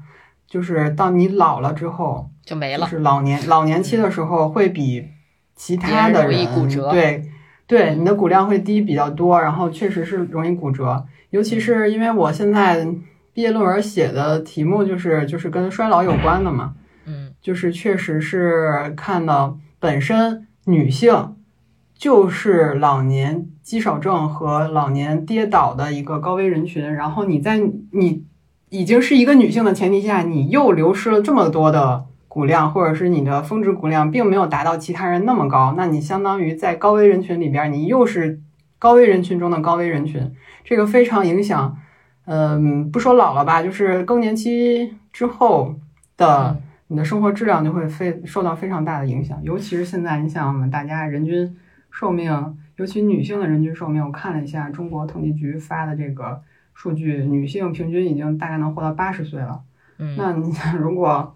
[0.49, 2.87] 就是当你老了之后，就就没了。
[2.87, 5.09] 是老年老年期的时候会比
[5.55, 7.25] 其他的容易骨折对
[7.67, 12.87] 对，你的骨量会低比较多，然后确实是容易骨折，尤其是因为我现在
[13.33, 16.75] 毕业论文写的题目就是就是跟衰老有关的嘛，
[17.07, 17.33] 嗯。
[17.43, 21.37] 就是确实是看到本身女性
[21.97, 27.59] 就是老年肌少症和老年跌倒的一个高危人群，然后你在
[27.93, 28.25] 你
[28.69, 38.41] 已经是一个女性的前提下，你又流失了这么多的骨量，或者是你的峰值骨量并没有达到其他人那么高，那你相当于在高危人群里边，你又是
[38.79, 40.33] 高危人群中的高危人群，
[40.65, 41.79] 这个非常影响。
[42.27, 45.77] 嗯，不说老了吧，就是更年期之后
[46.17, 51.57] 的嗯你的生活质量就会非受到非常大的影响，尤其是现在，你想我们大家人均
[51.91, 56.41] 寿命，尤其女性的人均寿命，我看了一下中国统计局发的这个
[56.77, 59.63] 数据，女性平均已经大概能活到八十岁了。
[59.99, 61.35] 嗯那你想，如果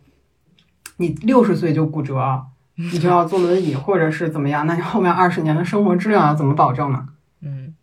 [0.99, 7.09] 你六十岁就骨折，你就要坐轮椅或者是怎么样，那你后面二十年的生活质量要怎么保证呢？
[7.41, 7.75] 嗯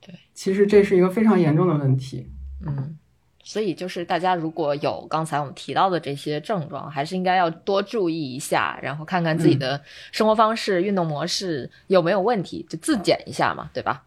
[0.00, 2.28] 对其实这是一个非常严重的问题。
[2.66, 2.98] 嗯，
[3.44, 14.02] 所以就是大家如果有刚才我们提到的这些症状，还是应该要多注意一下，然后看看自己的生活方式、运动模式有没有问题，就自检一下嘛，对吧？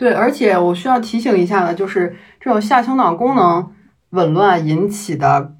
[0.00, 3.70] 对，而且我需要提醒一下的，就是这种下丘脑功能
[4.08, 5.54] 紊乱引起的，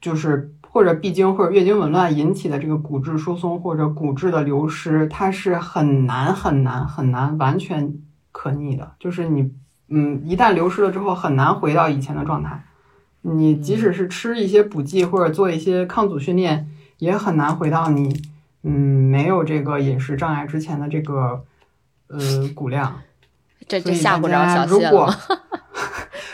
[0.00, 7.94] 就是或者闭经或者月经紊乱引起的这个骨质疏松或者骨质的流失，它是很难很难很难完全
[8.32, 9.52] 可逆的，就是你
[9.86, 12.64] 嗯，一旦流失了之后，很难回到以前的状态。
[13.22, 18.24] 你即使是吃一些补剂或者做一些抗阻训练，也很难回到你
[18.64, 21.44] 嗯没有这个饮食障碍之前的这个
[22.08, 22.18] 呃
[22.56, 23.02] 骨量。
[23.68, 25.14] 这所以这吓不着大家小谢了 如果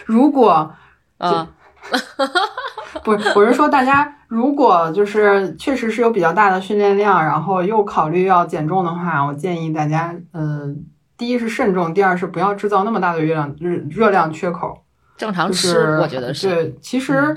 [0.07, 0.75] 如果
[1.18, 1.49] 啊！
[3.03, 10.75] 不是，我是说，大家如果就是确实是有比较大的训练量，然后又考虑要减重的话，我建议大家，呃，
[11.18, 14.83] 第一是慎重，第二是不要制造那么大的热量热热量缺口。
[15.16, 16.49] 正常吃，就是我觉得是。
[16.49, 17.37] 对，其实，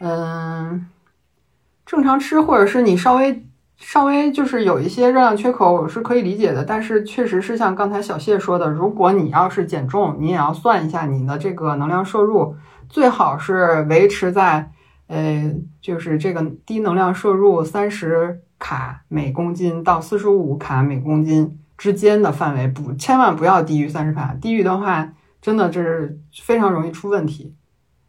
[0.00, 0.86] 嗯、
[1.84, 3.44] 正常吃或者是你稍微
[3.78, 6.62] 稍微就是有一些热量缺口，我是可以理解的。
[6.62, 12.54] 但是确实是像刚才小谢说的，如果你要是减重，你也要算一下你的这个能量摄入，
[12.88, 14.70] 最好是维持在
[15.06, 25.12] 呃，就是这个低能量摄入三十卡每公斤到四十五卡每公斤之间的范围，不千万不要低于三十卡，低于的话。
[25.40, 27.54] 真的这是非常容易出问题，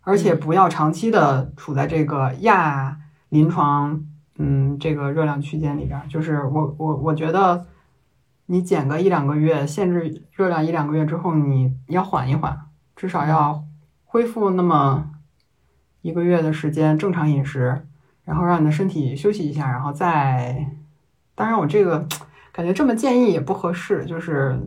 [0.01, 2.97] 而且不要长期的处在这个亚
[3.29, 4.01] 临床，
[4.39, 6.02] 嗯，这个热量区间里边。
[6.10, 7.67] 就是我我我觉得，
[8.47, 12.58] 你减个一两个月，限制热量一两个月之后，你要缓一缓，
[12.95, 13.63] 至少要
[14.06, 15.12] 恢复那么
[16.02, 17.86] 一个月的时间正常饮食，
[18.23, 20.71] 然后让你的身体休息一下，然后再，
[21.36, 22.08] 当然我这个。
[22.52, 24.60] 感觉这么建议也不合适，就是，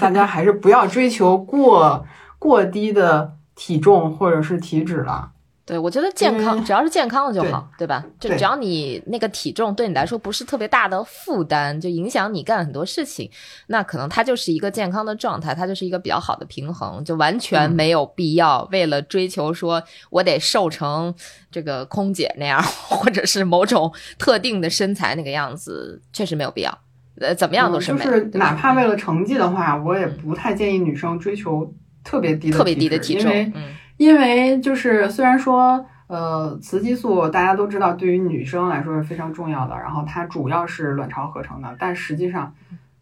[0.00, 2.06] 大家还是不要追求过
[2.38, 5.32] 过低的体重或者是体脂了。
[5.66, 8.04] 对，我觉得健康只要是健康的就好，对吧？
[8.20, 13.28] 就只要你那个体重对你来说不是特别大的负担，就影响你干很多事情，
[13.66, 21.12] 那可能它就是一个健康的状态，它就是一个比较好的平衡，就完全嗯没有必要为了追求说我得瘦成
[21.50, 26.78] 这个空姐那样，或者是某种特定的身材那个样子，确实没有必要。
[27.20, 31.74] 呃，怎么样都嗯是美，就是哪怕为了成绩的话，我也不太建议女生追求
[32.04, 42.54] 特别低的特别低的体重，因为嗯因为就是虽然说呃雌激素大家都知道对于女生来说是非常重要的，然后它主要是卵巢合成的，但实际上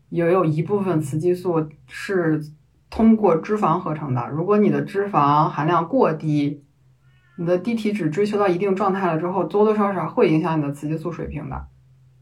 [0.09, 2.41] 也有一部分雌激素是
[2.89, 4.29] 通过脂肪合成的。
[4.29, 6.63] 如果你的脂肪含量过低，
[7.37, 11.67] 你的低体脂追求到一定状态了之后，多多少少会影响你的雌激素水平的。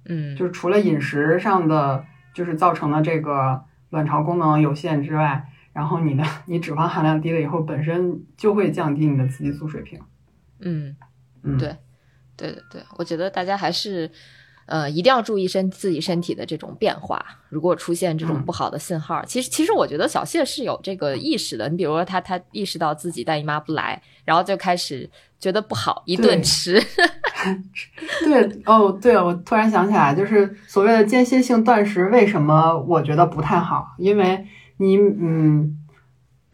[0.09, 10.01] 嗯，就是除了饮食上的，就是造成的这个卵巢功能有限之外，然后你的你脂肪含量低了以后，本身就会降低你的雌激素水平。
[10.61, 10.97] 嗯。
[11.45, 11.77] 嗯，对
[12.37, 14.09] 对对对，我觉得大家还是，
[14.67, 17.21] 呃，一定要注意身自己身体的这种变化。
[17.49, 21.69] 如果出现这种嗯不好的信号，其实其实我觉得小谢是有这个意识的。
[21.69, 26.81] 你比如说他他意识到自己大姨妈不来，然后就开始觉得不好，一顿对吃。
[28.25, 33.97] 对哦，对，我突然想起来，就是所谓的间歇性断食，为什么我觉得不太好？
[33.99, 34.47] 因为
[34.83, 35.79] 你嗯。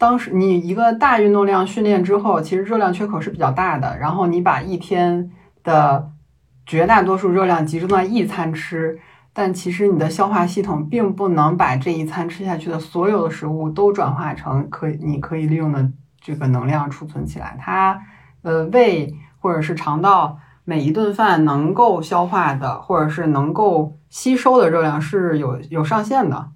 [0.01, 5.29] 当时你一个大运动量训练之后，其实热量缺口是比较大的，然后你把一天
[5.61, 6.09] 的
[6.65, 8.97] 绝大多数热量集中在一餐吃，
[9.33, 17.57] 但其实你的消化系统并不能把这一餐吃下去的所有的食物都转化成可以你可以利用的这个能量储存起来。
[17.59, 18.01] 它
[18.41, 26.51] 呃胃或者是肠道每一顿饭能够消化的或者是能够吸收的热量是有有上限的。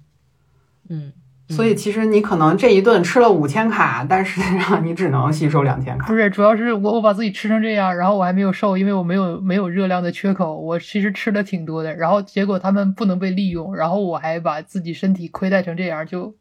[0.88, 1.12] 嗯，
[1.48, 6.06] 所以其实你可能这一顿吃了五千卡，但实际上你只能吸收两千卡。
[6.06, 16.34] 不是，主要是我我把自己吃成这样，然后我还没有瘦，因为我没有没有热量的缺口，我其实吃的挺多的，然后结果他们不能被利用，然后我还把自己身体亏待成这样，就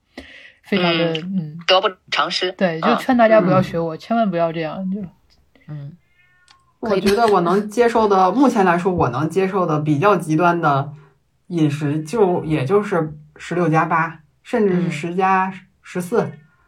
[0.63, 2.53] 非常的嗯得不偿失。
[2.53, 5.01] 对，就嗯劝大家不要嗯学我，千万不要这样，就
[5.67, 5.97] 嗯，
[6.79, 10.93] 我觉得我能接受的，目前来说我能接受的比较极端的
[11.47, 15.51] 饮食，就也就是十六加八，甚至是嗯十加
[15.81, 16.19] 十四，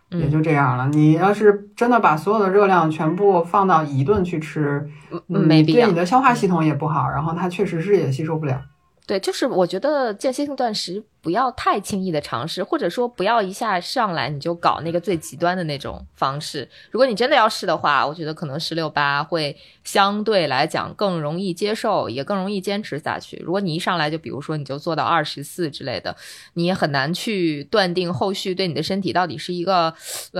[0.09, 0.87] 也嗯就这样了。
[0.89, 5.95] 你要是真的把所有的热量全部放到一顿去吃，嗯嗯，没必要对你。
[5.95, 8.61] 的消化系统也不好，然后它确实是也吸收不了。
[9.07, 16.67] 对，就是我觉得间歇性断食不要太轻易的尝试，或者说不要一下上来你就搞那个最极端的那种方式。
[16.89, 23.37] 如果你真的要试的话，我觉得可能十六八会相对来讲更容易接受，也更容易坚持下去。
[23.45, 26.15] 如果你一上来就比如说你就做到二十四之类的，
[26.53, 29.93] 你也很难去断定后续对你的身体到底是一个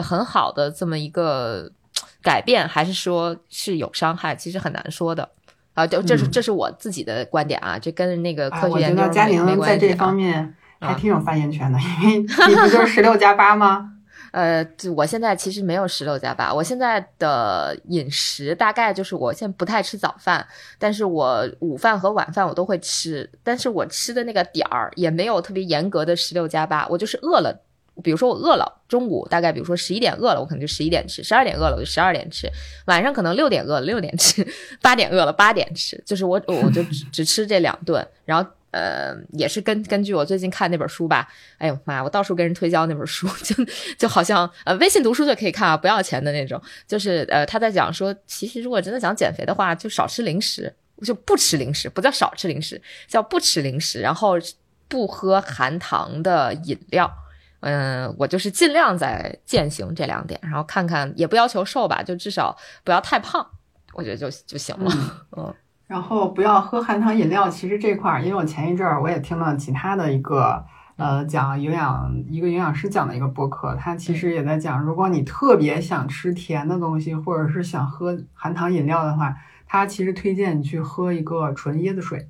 [0.04, 1.72] 很好的这么一个
[2.24, 5.30] 改变，还是说是有伤害，其实很难说的。
[5.76, 13.92] 啊，就这是嗯这是我自己的观点啊，这跟那个哎，科学我觉研究没没得佳宁在关系啊这方面还啊挺有发言权的，因为你不就是十六加八吗？
[14.32, 20.46] 呃，就我现在其实没有十六加八，我现在的饮食大概就是我现在不太吃早饭，
[20.78, 27.58] 但是我午饭和晚饭我都会吃，但是我吃的那个点儿也没有特别严格的十六加八，我就是饿了
[28.04, 32.48] 比如说我饿了，中午大概比如说十一点饿了，我可能就十一点吃；十二点饿了，我就十二点吃；
[32.86, 34.44] 晚上可能六点饿了，六点吃；
[34.82, 36.02] 八点饿了，八点吃。
[36.06, 41.28] 就是我我就只只吃这两顿，然后呃也是根根据我最近看那本书吧，
[41.58, 43.56] 哎呦妈，我到处跟人推销那本书，就
[43.98, 46.62] 就好像呃微信读书就可以看啊，不要钱的那种。
[46.86, 50.74] 就是呃他在讲说，其实如果真的想减肥的话，就少吃零食，
[51.04, 54.34] 就不吃零食，不叫少吃零食，叫不吃零食，然后
[54.88, 57.10] 不喝含糖的饮料。
[57.68, 63.44] 嗯，我就是尽量在践行这两点，然后看看，也不要求瘦吧，就至少不要太胖，
[63.94, 64.92] 我觉得就就行了。
[65.36, 65.52] 嗯，
[65.88, 67.50] 然后不要喝含糖饮料。
[67.50, 70.64] 其实这块儿，因为我前一阵儿我也听了其他的一个
[70.98, 79.36] 呃讲营养一个营养师讲的一个播客，他其实也在讲，如果你特别想吃甜的东西，或者是想喝含糖饮料的话，
[79.66, 82.30] 他其实推荐你去喝一个纯椰子水。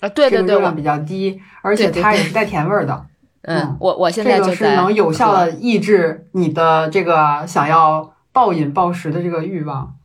[0.00, 3.06] 啊，对对对，这个热量比较低，而且它也是带甜味儿的。
[3.42, 9.96] 嗯，我我现在这个是能有效的抑制你的这个想要暴饮暴食的这个欲望。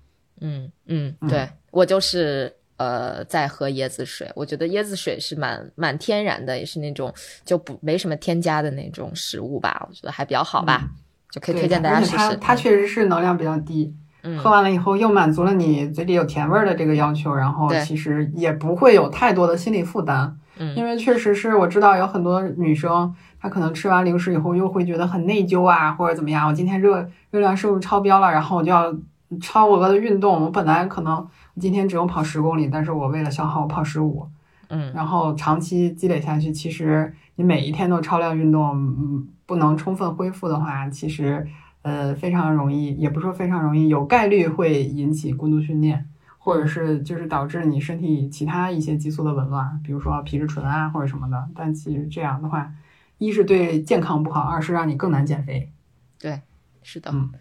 [0.42, 7.14] 嗯嗯，对我就是呃在喝椰子水，我觉得椰子水是蛮蛮天然的，也是那种
[7.44, 10.90] 就不没什么添加的那种食物吧，我觉得还比较好吧，
[11.32, 12.18] 就可以推荐大家试试。
[12.18, 13.94] 它它确实是能量比较低，
[14.42, 20.38] 喝完了以后又满足了你嘴里有甜味儿的这个要求，然后其实也不会有太多的心理负担。
[20.58, 23.14] 嗯，因为确实是我知道有很多女生。
[23.40, 26.48] 她可能吃完零食以后又会觉得很内疚啊，或者怎么样？
[26.48, 28.92] 我今天热热量摄入超标了，然后我就要
[29.40, 30.44] 超额的运动。
[30.44, 31.28] 我本来可能
[31.60, 34.26] 今天只用跑十公里，但是我为了消耗，我跑十五。
[34.70, 41.46] 嗯，然后长期积累下去，其实你每一天都超量运动，嗯，不能充分恢复的话，其实
[41.86, 46.10] 呃非常容易，也不是说非常容易，有概率会引起过度训练，
[46.40, 51.48] 或者是就是导致你身体其他一些激素的紊乱，比如说皮质醇啊或者什么的。
[51.56, 52.74] 但其实这样的话。
[53.18, 55.72] 一是对健康不好，二是让你更难减肥。
[56.20, 56.42] 对，
[56.84, 57.32] 是的，嗯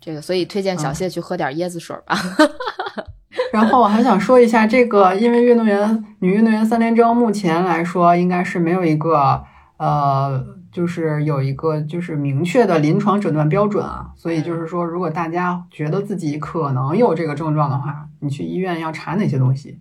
[0.00, 2.14] 这个所以推荐小谢去喝点椰子水吧。
[3.52, 9.42] 然后我还想说一下这个，因为运动员女运动员三连征目前来说应该是没有一个
[9.76, 10.40] 呃，
[10.74, 14.12] 就是有一个就是明确的临床诊断标准啊。
[14.14, 19.78] 所以就是说，如果大家觉得自己可能有这个症状的话，你去医院要查哪些东西？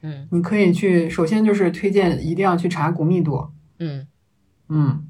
[0.00, 3.48] 嗯，你可以去，首先就是推荐一定要去查骨密度。
[3.80, 4.06] 嗯。
[4.68, 5.02] 嗯，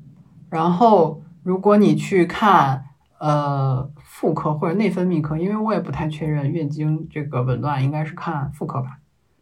[0.49, 2.85] 然后如果你去看
[3.19, 8.99] 呃妇科或者内分泌科，因为我也不太确认月经这个紊乱应该是看妇科吧？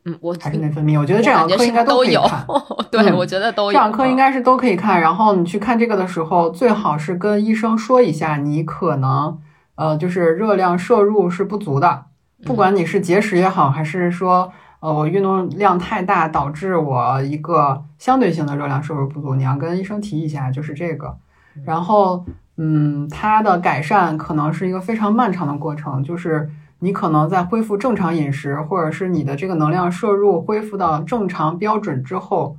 [0.07, 2.47] 嗯，我还是内分泌，我觉得这两个科应该都可以看。
[2.91, 3.73] 对，我觉得都有。
[3.73, 5.01] 这两科应该是都可以看。
[5.01, 9.39] 然后你去看这个的时候，最好是跟医生说一下，你可能
[9.75, 12.05] 呃就是热量摄入是不足的，
[12.45, 14.53] 不管你是节食也好，还是说。
[14.79, 21.17] 呃，我运动量太大，导致我一个相对性的热量摄入不足，你要跟医生提一下，就是这个。
[21.65, 22.25] 然后，
[22.59, 26.49] 嗯，它的改善可能是一个非常漫长的过程，就是
[26.79, 32.57] 你可能在恢复正常饮食，或者是你的这个能量摄入恢复到正常标准之后，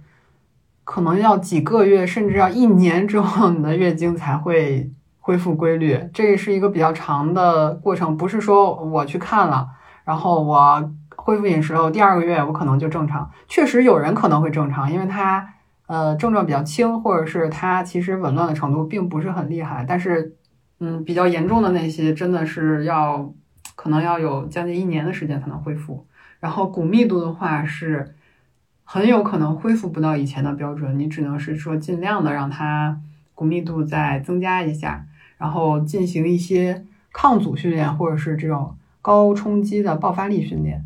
[0.84, 6.10] 可能要几个月，甚至要一年之后，你的月经才会恢复规律。
[6.14, 9.68] 这是一个比较长的过程，不是说我去看了，
[10.04, 10.92] 然后我。
[11.20, 15.46] 恢复饮食后第二个月我可能就正常，确实有人可能会正常，因为他
[15.88, 19.84] 呃症状比较轻，或者是他其实紊乱的程度并不是很厉害。
[19.86, 20.38] 但是，
[20.80, 23.34] 嗯，比较严重的那些真的是要
[23.78, 26.06] 可能要有将近一年的时间才能恢复。
[26.42, 28.14] 然后骨密度的话是
[28.84, 33.00] 很有可能恢复不到以前的标准，你只能是说尽量的让它
[33.34, 35.06] 骨密度再增加一下，
[35.38, 40.86] 然后进行一些抗阻训练，或者是这种高冲击的爆发力训练。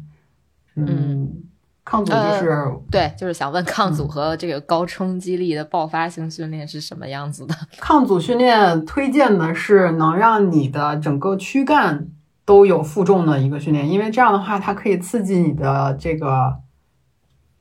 [0.76, 1.44] 嗯，
[1.84, 7.54] 抗阻就是对，就是想问抗阻和这个高冲击力的爆发性训练是什么样子的？
[7.78, 12.08] 抗阻训练推荐的是能让你的整个躯干
[12.52, 16.58] 都有负重的一个训练，因为这样的话，它可以刺激你的这个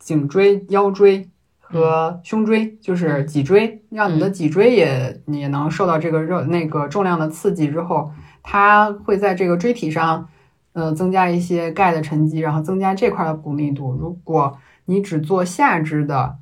[0.01, 1.31] 颈椎、腰椎
[1.61, 8.11] 和胸椎，就是脊椎，让你的脊椎也也能受到这个热那个重量的刺激之后，
[8.43, 10.29] 它会在这个椎体上。
[10.73, 13.93] 呃，增加一些钙的沉积，然后增加这块的骨密度。
[13.93, 16.37] 如果你只做下肢的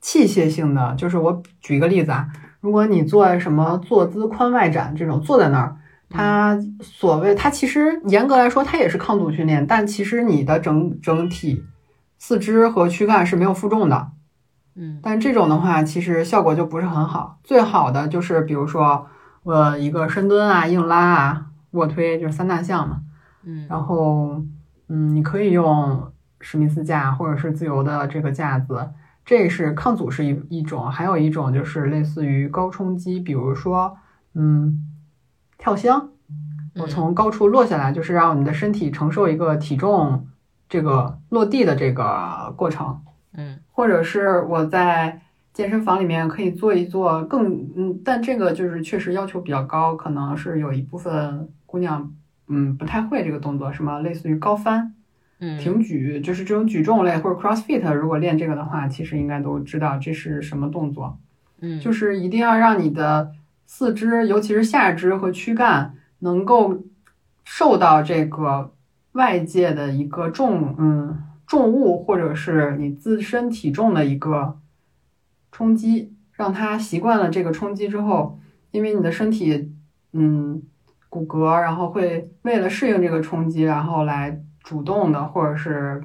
[0.00, 2.26] 器械性的，就是我举一个例子啊，
[2.60, 5.76] 如果你做什么坐姿髋外展这种，坐在那儿，
[6.08, 11.64] 它所谓它其实严格来说它也是抗阻训练，但其实你的整整体
[12.18, 14.12] 四肢和躯干是没有负重的。
[14.74, 17.38] 嗯，但这种的话，其实效果就不是很好。
[17.42, 19.06] 最好的就是比如说
[19.44, 23.00] 呃一个深蹲啊、硬拉啊、卧推，就是三大项嘛。
[23.44, 24.42] 嗯，然后，
[24.88, 28.90] 嗯，你可以用史密斯架或者是自由的这个架子，
[29.24, 33.96] 这是抗阻是一一种，还有一种就是类似于高冲击，比如说，
[34.34, 34.85] 嗯，
[35.58, 36.10] 跳箱，
[36.76, 40.26] 我从高处落下来，就是让你的身体承受一个体重
[40.68, 43.00] 这个落地的这个过程。
[43.34, 43.58] 嗯。
[43.72, 45.20] 或者是我在
[45.52, 52.12] 健身房里面可以做一做更嗯，但这个就是确实要求比较高，可能是有一部分姑娘
[52.48, 54.94] 嗯不太会这个动作，什么类似于高翻、
[55.40, 55.58] 嗯。
[55.58, 61.18] 挺举，就是这种举重类或者 CrossFit，如果练这个的话，其实应该都知道这是什么动作，
[61.60, 61.80] 嗯。
[61.80, 63.32] 就是一定要让你的
[63.66, 66.82] 四肢，尤其是下肢和躯干能够
[67.44, 68.72] 受到这个
[69.12, 74.58] 外界的一个重嗯重物或者是你自身体重的一个
[75.52, 78.38] 冲击，让它习惯了这个冲击之后，
[78.70, 79.72] 因为你的身体
[80.12, 80.62] 嗯
[81.08, 86.02] 骨骼，然后会为了适应这个冲击，然后来主动的或者是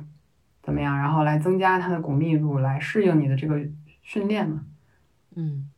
[0.62, 3.60] 怎么样，然后来增加它的骨密度，来适应你的这个
[4.04, 4.62] 训练嘛。
[5.36, 5.70] 嗯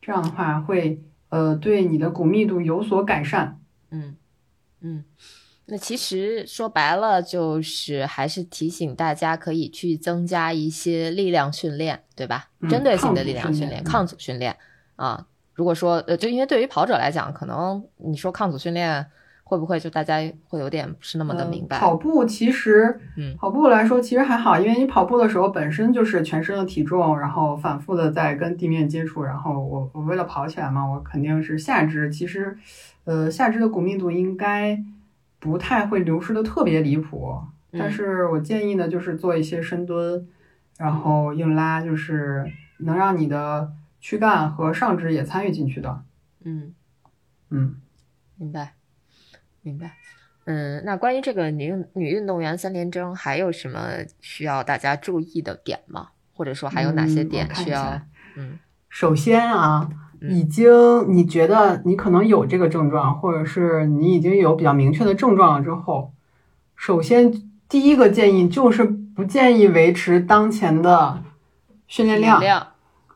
[0.00, 3.60] 这样的话会呃对你的骨密度有所改善。
[3.90, 4.16] 嗯
[4.80, 5.04] 嗯，
[5.66, 12.50] 那其实说白了就是还是提醒大家可以去增加一些力量训练，对吧？
[12.60, 14.56] 嗯针对性的力量训练、抗阻训练
[14.96, 15.26] 啊。
[15.54, 19.04] 如果说呃，就因为对于跑者来讲，可能你说抗阻训练
[19.48, 21.78] 会不会就大家会有点不是那么的呃明白？
[21.78, 32.58] 跑步其实，嗯跑步来说其实还好，因为你跑步的时候本身就是全身的体重，然后反复的在跟地面接触，然后我我为了跑起来嘛，我肯定是下肢，其实，
[33.04, 34.78] 呃，下肢的骨密度应该
[35.38, 37.34] 不太会流失的特别离谱，
[37.72, 40.28] 但嗯是我建议呢，就是做一些深蹲，
[40.76, 42.44] 然后硬拉，就是
[42.80, 46.02] 能让你的躯干和上肢也参与进去的。
[46.44, 46.74] 嗯，
[47.48, 47.76] 嗯。
[48.40, 48.74] 明白，
[49.68, 49.92] 明白。
[50.46, 53.80] 嗯，那关于这个女女运动员三连征，还有什么
[54.20, 56.08] 需要大家注意的点吗？
[56.32, 58.00] 或者说还有哪些点需要？
[58.36, 58.58] 嗯
[58.88, 59.90] 首先啊，
[60.22, 60.66] 嗯已经
[61.14, 66.14] 你觉得你可能有这个症状，或者是你已经有比较明确的症状了之后，
[66.74, 67.30] 首先
[67.68, 71.22] 第一个建议就是不建议维持当前的
[71.86, 72.68] 训练量，量，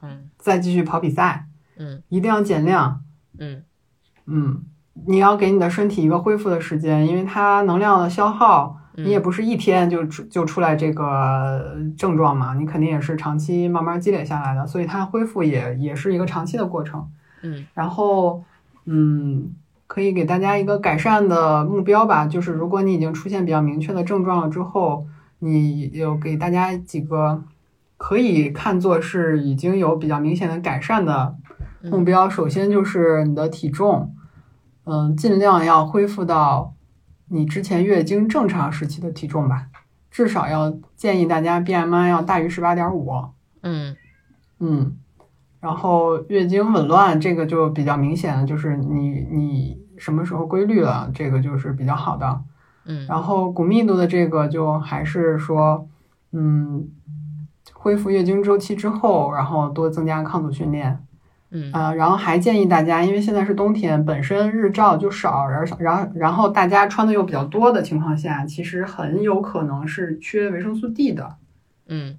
[0.02, 1.46] 嗯再继续跑比赛，
[1.78, 3.02] 嗯一定要减量。
[3.38, 3.64] 嗯
[4.26, 4.66] 嗯，
[5.06, 17.08] 你要给你的身体一个恢复的时间，因为它能量的消耗，嗯你也不是一天就出就出来这个症状嘛，你肯定也是长期慢慢积累下来的，所以它恢复也也是一个长期的过程。
[17.42, 18.44] 嗯然后，
[18.84, 19.50] 嗯，
[19.86, 25.06] 可以给大家一个改善的目标吧，就是如果你已经出现比较明确的症状了之后，
[25.40, 27.42] 你有给大家几个
[27.96, 31.34] 可以看作是已经有比较明显的改善的
[31.82, 32.28] 目标。
[32.28, 34.14] 首先就是你的体重，
[34.84, 36.74] 嗯，尽量要恢复到
[37.28, 39.68] 你之前月经正常时期的体重吧，
[40.10, 43.12] 至少要建议大家 BMI 要大于十八点五。
[43.62, 43.96] 嗯
[44.58, 44.96] 嗯，
[45.60, 52.42] 然后月经紊乱这个就比较明显了，就是你你什么时候规律了，这个就是比较好的。
[52.84, 55.86] 嗯然后骨密度的这个就还是说，
[56.32, 56.88] 嗯，
[57.72, 61.04] 恢复月经周期之后，然后多增加抗阻训练
[61.54, 71.36] 嗯啊、然后还建议大家，因为现在是冬天，本身日照就少，然后然后然后大家穿的又比较多的情况下，其实很有可能是缺维生素 D 的。
[71.88, 72.18] 嗯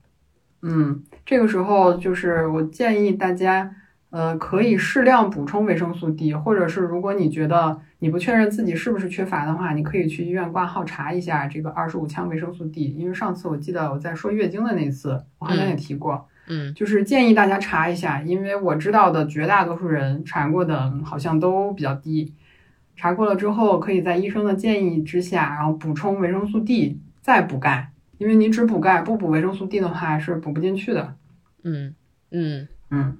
[0.61, 3.75] 嗯，这个时候就是我建议大家，
[4.11, 12.93] 呃，可以适量补充维生素 D，或者是如果你觉得你不确认自己是不是缺乏的话，你可以去医院挂号查一下这个二十五羟维生素 D。
[12.93, 16.32] 因为上次我记得我在说月经的那次，我好像也提过，嗯
[16.75, 22.33] 就是建议大家查一下，因为我知道的绝大多数人查过的好像都比较低。
[22.95, 27.91] 查过了之后，可以在医生的建议之下，然后补充维生素 D，再补钙。
[28.19, 31.15] 因为你只补钙不补维生素 D 的话是补不进去的。
[31.63, 31.93] 嗯
[32.31, 33.17] 嗯，嗯，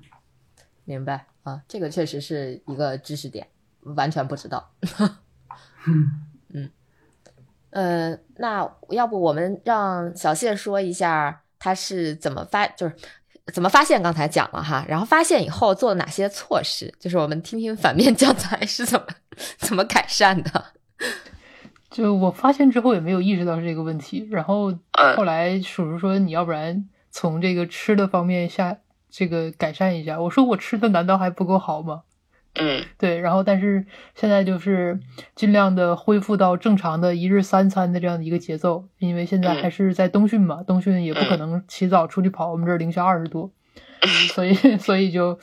[0.85, 3.47] 明白啊，这个确实是一个知识点，
[3.81, 4.71] 完全不知道。
[6.53, 6.69] 嗯，
[7.71, 12.93] 呃，那要不我们让小谢说一下他是怎么发，就是
[13.53, 14.03] 怎么发现？
[14.03, 16.93] 刚才讲了哈，然后发现以后做了哪些措施？
[16.99, 19.07] 就是我们听听反面教材是怎么
[19.57, 20.65] 怎么改善的。
[21.89, 28.77] 就我发现之后也没有意识到是这个问题，然后嗯后来叔叔说你要不然从这个吃的方面下
[29.09, 32.01] 这个改善一下，我说我吃的难道还不够好吗？
[32.55, 34.99] 嗯对，然后但是现在就是
[35.35, 43.51] 尽量的恢复到正常的一日三餐的这样的一个节奏，因为现在还是在冬训嘛，冬训也不可能起早出去跑，我们这儿零下二十度，
[44.33, 45.39] 所以所以就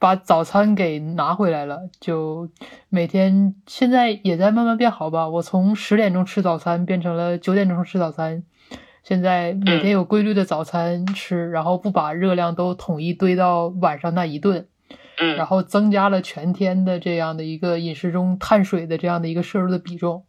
[0.00, 2.50] 把早餐给拿回来了，就
[2.88, 5.28] 每天现在也在慢慢变好吧。
[5.28, 8.42] 我从十点钟吃早餐变成了九点钟吃早餐，
[9.04, 14.66] 现在每天有规律的早餐吃，然后不把热量都统一堆到晚上那一顿。
[15.24, 20.24] 嗯然后增加了全天的这样的一个饮食中碳水的这样的一个摄入的比重。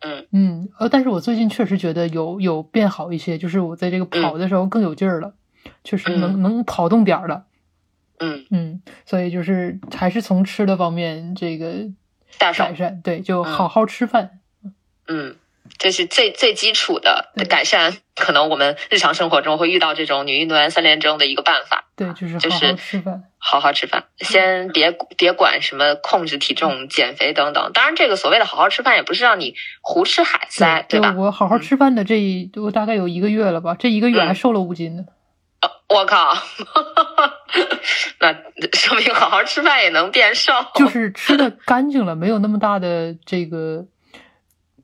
[0.00, 5.34] 嗯嗯，呃，但是我最近确实觉得有有变好一些，就是我在这个跑的时候更有劲儿了，
[5.84, 7.44] 确实能、能跑动点儿了。
[8.20, 11.88] 嗯，嗯，所以就是还是从吃的方面这个
[12.38, 14.38] 改善，对，就好好吃饭。
[15.08, 15.36] 嗯，
[15.78, 21.84] 这是最最基础的改善，可能我们日常生活中会遇到这种女运动员三连征的一个办法。
[21.96, 23.24] 对，就是就好好是吃饭。
[23.40, 27.70] 好好吃饭，先别别管什么控制体重、减肥等等。
[27.72, 31.14] 当然，这个所谓的好好吃饭，也不是让你胡吃海塞，对就吧？
[31.16, 35.04] 我好好吃饭的这一，我大概有一个月了吧，这一个月嗯还瘦了五斤呢。
[35.60, 36.34] 呃我靠，
[38.20, 38.32] 那
[38.72, 40.52] 说明好好吃饭也能变瘦。
[40.74, 43.86] 就是吃的干净了，没有那么大的这个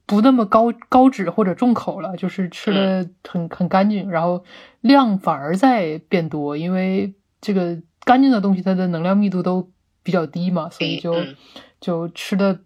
[0.06, 4.44] 不那么高高脂或者重口了，就是吃的很很干净，然后
[4.80, 9.70] 量反而在变多，因为这个干净的东西它的能量密度都
[10.02, 11.36] 比较低嘛，所以就嗯。
[11.80, 12.60] 就吃的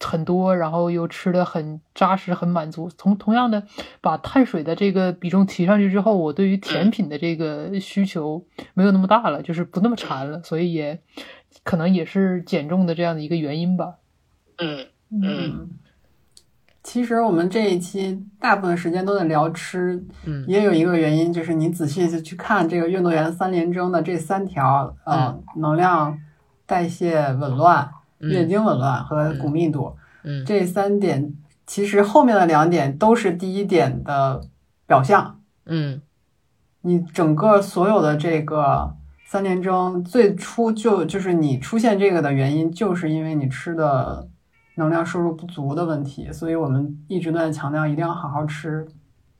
[0.00, 2.88] 很多，然后又吃的很扎实、很满足。
[2.96, 3.64] 同同样的，
[4.00, 11.02] 把碳水的这个比重提上去之后，我对于甜品的这个需求没有那么大了，就是不那么馋了，所以也
[11.64, 13.96] 可能也是减重的这样的一个原因吧。
[14.56, 14.86] 嗯。
[15.10, 15.68] 嗯
[16.82, 20.44] 其实我们这一期大部分时间都在聊吃，嗯。
[20.48, 26.18] 也有一个原因，就是你仔细的去看这个运动员三连征的这三条，呃，能量、
[26.66, 30.44] 代谢紊乱、月嗯经紊乱和骨密度、嗯。
[30.44, 31.32] 这三点，
[31.66, 34.42] 其实后面的两点都是第一点的
[34.86, 35.38] 表象。
[35.66, 36.02] 嗯。
[36.84, 44.28] 你整个所有的这个三连征最初就就是你出现这个的原因，就是因为你吃的
[44.76, 48.86] 能量摄入不足的问题，所以我们一直都在强调一定要好好吃，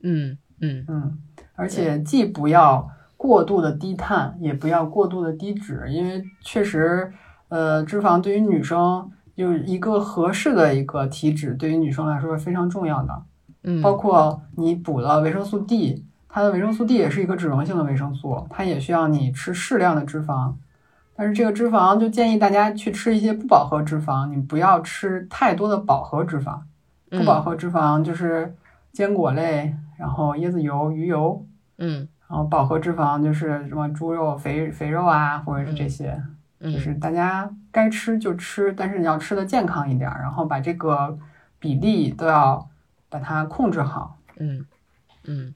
[0.01, 1.17] 嗯嗯嗯，
[1.55, 7.11] 而且既不要过度的低碳，也不要过度的低脂，因为确实，
[7.49, 13.23] 呃，脂肪对于女生就是一个合适的一个体脂，对于女生来说是非常重要的。
[13.63, 20.53] 嗯，包括你补了维生素 D，它的维生素 D 也是一个脂溶性的维生素，它也需要你吃适量的脂肪。
[21.15, 26.59] 但是这个脂肪就建议大家去吃一些不饱和脂肪，你不要吃太多的饱和脂肪。
[27.09, 28.55] 不饱和脂肪就是
[28.91, 31.45] 坚果类，然后椰子油、鱼油，
[31.77, 36.21] 嗯然后饱和脂肪就是什么猪肉、肥肥肉啊，或者是这些。
[36.59, 41.17] 嗯就是大家该吃就吃，但是你要吃的健康一点儿，然后把这个
[41.59, 42.69] 比例都要
[43.09, 44.17] 把它控制好。
[44.37, 44.65] 嗯
[45.25, 45.53] 嗯。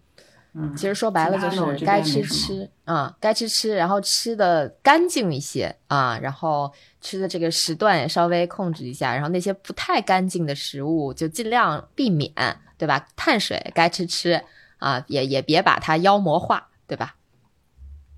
[0.60, 12.34] 嗯，其实说白了就是该吃吃啊、该吃吃，然后吃的干净一些啊，然后吃的这个时段也稍微控制一下，然后那些不太干净的食物就尽量避免，
[12.78, 13.06] 对吧？
[13.16, 14.42] 碳水该吃吃
[14.80, 17.16] 啊，也也别把它妖魔化，对吧？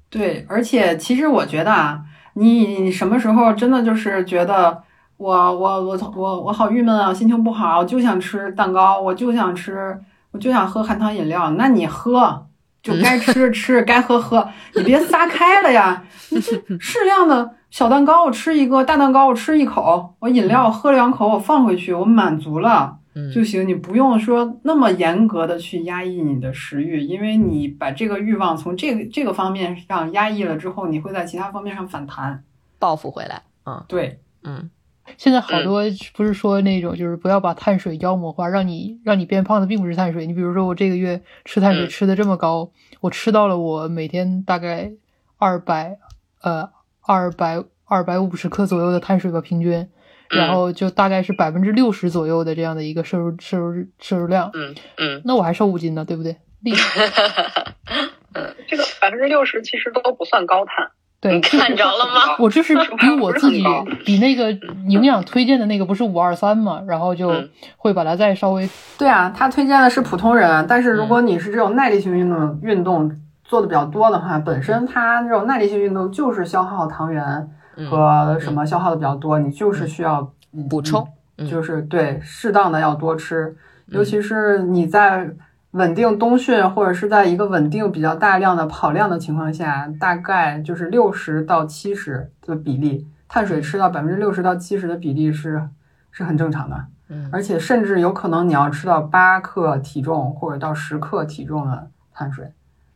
[0.10, 2.02] 对，而且其实我觉得啊，
[2.36, 4.82] 你你什么时候真的就是觉得
[5.18, 10.00] 我我我我我好郁闷啊，心情不好，我就想吃蛋糕，我就想吃，
[10.32, 12.46] 我就想喝含糖饮料，那你喝。
[12.82, 16.02] 就该吃吃，该喝喝，你别撒开了呀！
[16.30, 22.98] 你这 适量的小蛋糕我吃一个，大蛋糕我吃一口，我饮料喝两口我放回去，我满足了。
[23.16, 32.42] 嗯就行，你不用说那么严格的去压抑你的食欲，因为你把这个欲望从这个这个方面上压抑了之后，你会在其他方面上反弹。
[32.80, 34.70] 报复回来，嗯对，嗯
[35.18, 35.84] 现在好多
[36.14, 40.26] 不是说那种就是不要把碳水妖魔化，让你让你变胖的并不是碳水。
[40.26, 41.90] 你比如说我这个月吃碳水嗯。
[41.90, 44.92] 吃的这么高，我吃到了我每天大概
[45.38, 45.98] 二百
[46.42, 46.70] 呃
[47.02, 49.90] 二百二百五十克左右的碳水吧平均，
[50.30, 55.22] 然后就大概是百分之六十左右的这样的一个摄入摄入摄入量，嗯嗯。
[55.26, 56.38] 那我还瘦五斤呢，对不对？
[56.62, 57.08] 厉害，
[58.68, 60.92] 这个百分之六十其实都不算高碳，
[61.22, 62.36] 对，你看着了吗？
[62.40, 63.64] 我就是 比我自己
[64.06, 64.52] 比那个
[64.88, 67.50] 营养推荐的那个不是五二三嘛，然后就嗯。
[67.78, 73.12] 会把它再稍微对啊，他推荐的是普通人，但是如果你是这种耐力性运动运动
[73.44, 77.24] 做的比较多的话，本身它这种耐力性运动就是消耗糖原
[77.78, 80.30] 嗯，和什么消耗的比较多，你就是需要
[80.70, 81.08] 补充，
[81.38, 83.56] 嗯就是对适当的要多吃，
[83.88, 85.30] 尤其是你在
[85.72, 95.70] 稳定冬训或者是在一个稳定比较大量的跑量的情况下，大概就是六十到七十的比例，碳水吃到百分之六十到七十的比例是
[96.10, 102.52] 是很正常的，嗯而且甚至有可能你要吃到八克体重或者到十克体重的碳水，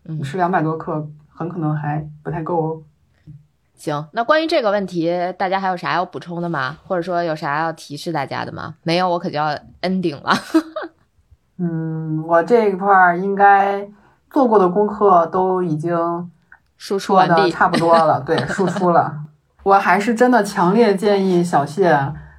[0.06, 2.84] 嗯你吃两百多克很可能还不太够哦。
[3.76, 6.78] 行，那关于这个问题，大家还有啥要补充的吗？
[6.86, 8.76] 或者说有啥要提示大家的吗？
[8.84, 10.34] 没有，我可就要 ending 了。
[11.60, 13.88] 嗯，我这一块儿应该
[14.30, 15.92] 做过的功课都已经
[16.78, 17.44] 输出说完毕。
[17.44, 19.14] 的差不多了，对，输出了。
[19.64, 21.98] 我还是真的强烈建议小谢，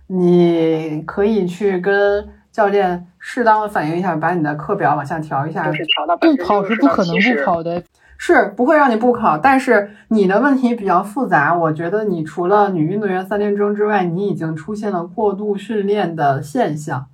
[0.09, 5.65] 你可以去跟教练适当的反映一下，把你的课表往下调一下。
[5.65, 7.83] 就是调到不跑是不可能不跑的，
[8.19, 11.55] 是不会让你不考，但是你的问题比较复杂。
[11.55, 17.07] 我觉得你除了女运动员三连征之外，你已经出现了过度训练的现象。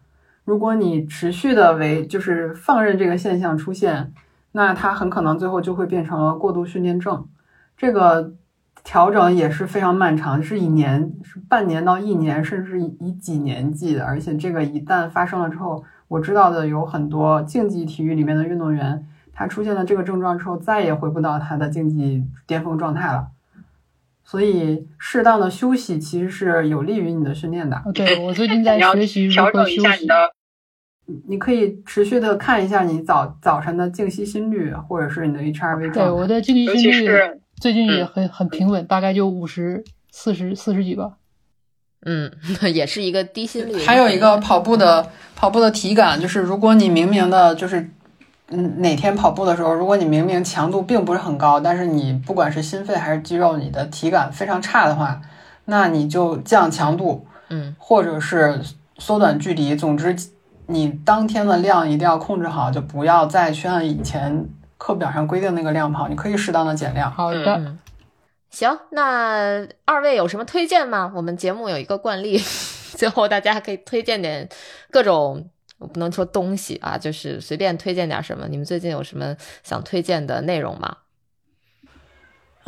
[0.51, 4.13] 如果你持续的为就是放任这个现象出现，
[4.51, 7.25] 那它很可能最后就会变成了过度训练症。
[7.77, 8.33] 这个
[8.83, 14.05] 调整也是非常漫长，是以年、是半年到一年，甚至以几年计的。
[14.05, 23.29] 而且这个一旦发生了之后，我知道的有很多竞技体育里面的运动员，他出现了这个症状之后，再也回不到他的竞技巅峰状态了。
[24.25, 27.81] 所以，适当的休息其实是有利于你的训练的。
[27.95, 30.07] 对我最近在 学习如何休息。
[30.07, 30.09] 你
[31.39, 35.93] 可以持续的看一下你早早晨的静息心率，或者是你的 HRV。
[35.93, 37.09] 对，我的静息心率
[37.61, 41.13] 最近也很很平稳，大概就五十四十四十几吧。
[42.07, 42.33] 嗯，
[42.73, 43.77] 也是一个低心率。
[43.85, 45.07] 还有一个跑步的
[45.37, 47.91] 跑步的体感，就是如果你明明的，就是
[48.49, 55.21] 嗯哪天跑步的时候，如果你明明强度并不是很高，但是你不管是心肺还是肌肉，你的体感非常差的话，
[55.67, 58.59] 那你就降强度，嗯，或者是
[58.99, 60.17] 缩短距离，总之。
[60.71, 64.49] 你当天的量一定要控制好，就不要再去按以前
[64.79, 67.11] 课表上规定那个量跑，你可以适当的减量。
[67.11, 67.77] 好的，
[68.51, 71.13] 行，那二位有什么推荐吗？
[71.15, 72.39] 我们节目有一个惯例，
[72.97, 74.49] 最后大家可以推荐点
[74.91, 78.47] 各种，我不能说东西啊，就是随便推荐点什么。
[78.49, 80.97] 你们最近有什么想推荐的内容吗？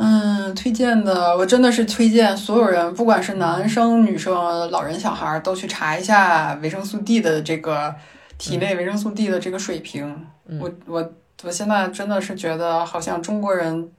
[0.03, 7.95] 嗯，推荐的我真的是推荐所有人，不管是男生、女生、老人、小孩，都去查一下维生素 D 的这个
[8.37, 10.27] 体内维生素 D 的这个水平。
[10.59, 11.11] 我我
[11.43, 13.89] 我现在真的是觉得，好像中国人，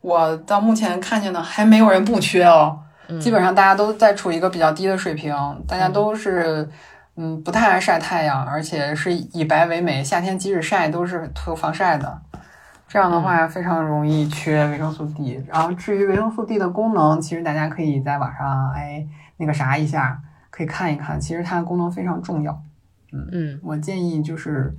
[0.00, 2.80] 我到目前看见的还没有人不缺哦。
[3.20, 5.34] 基本上大家都在处于一个比较低的水平，
[5.66, 6.68] 大家都是
[7.16, 12.20] 嗯不太爱晒太阳，而且是以白为美，夏天即使晒都是涂防晒的。
[12.88, 15.44] 这样的话非常容易缺维生素 D。
[15.46, 20.18] 然后至于维生素 D 的功能，其实大家可以在网上哎那个啥一下，
[20.48, 21.20] 可以看一看。
[21.20, 22.62] 其实它的功能非常重要。
[23.12, 24.74] 嗯嗯，我建议就是，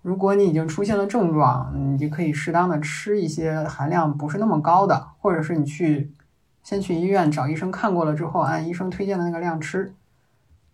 [0.00, 6.10] 如果你已经出现了症状，你就可以适当的吃一些含量不是那么高的，或者是你去
[6.62, 9.92] 先去医院找医生看过了之后，按医生推荐的那个量吃。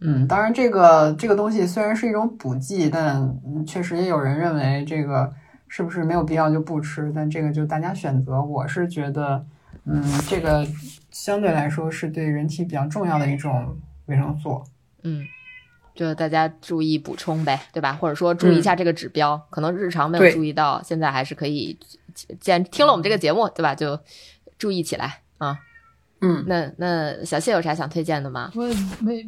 [0.01, 5.33] 嗯，当然这个这个东西虽然是一种补剂，但确实也有人认为这个。
[5.69, 7.13] 是不是没有必要就不吃？
[7.15, 8.41] 但这个就大家选择。
[8.43, 9.45] 我是觉得，
[9.85, 10.67] 嗯，这个
[11.11, 14.63] 相对来说是对人体比较重要的一种维生素。
[15.03, 15.27] 嗯，
[15.95, 17.93] 就大家注意补充呗，对吧？
[17.95, 21.79] 或者说注意一下这个指标，可能日常没有注意到，现在还是可以。
[22.41, 23.75] 既然听了我们这个节目，对吧？
[23.75, 23.99] 就
[24.59, 25.59] 注意起来啊。
[26.21, 28.51] 嗯，那那小谢有啥想推荐的吗？
[28.55, 28.67] 我
[29.01, 29.27] 没。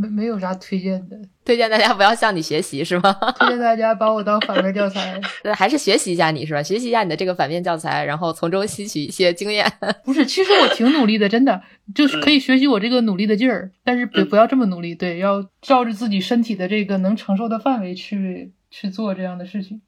[0.00, 3.12] 没没有啥推荐的，推荐大家不要向你学习是吗？
[3.38, 5.20] 推荐大家把我当反面教材，
[5.54, 6.62] 还是学习一下你是吧？
[6.62, 9.70] 学习一下你的这个反面教材，然后从中吸取一些经验。
[10.04, 11.60] 不是，其实我挺努力的，真的
[11.94, 19.82] 就是可以学习我这个努力的劲儿，但是不不要这么努力，对，要照着自己身体的这个能承受的范围去去做这样的事情。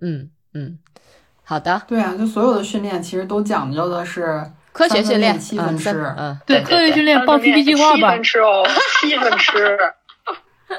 [0.00, 0.78] 嗯嗯，
[1.42, 1.82] 好的。
[1.86, 4.50] 对啊，就所有的训练其实都讲究的是。
[4.72, 8.66] 科学训练，七分吃，嗯，对，科学训练报 PP 计划吧，七分吃哦，
[9.00, 9.78] 七分吃，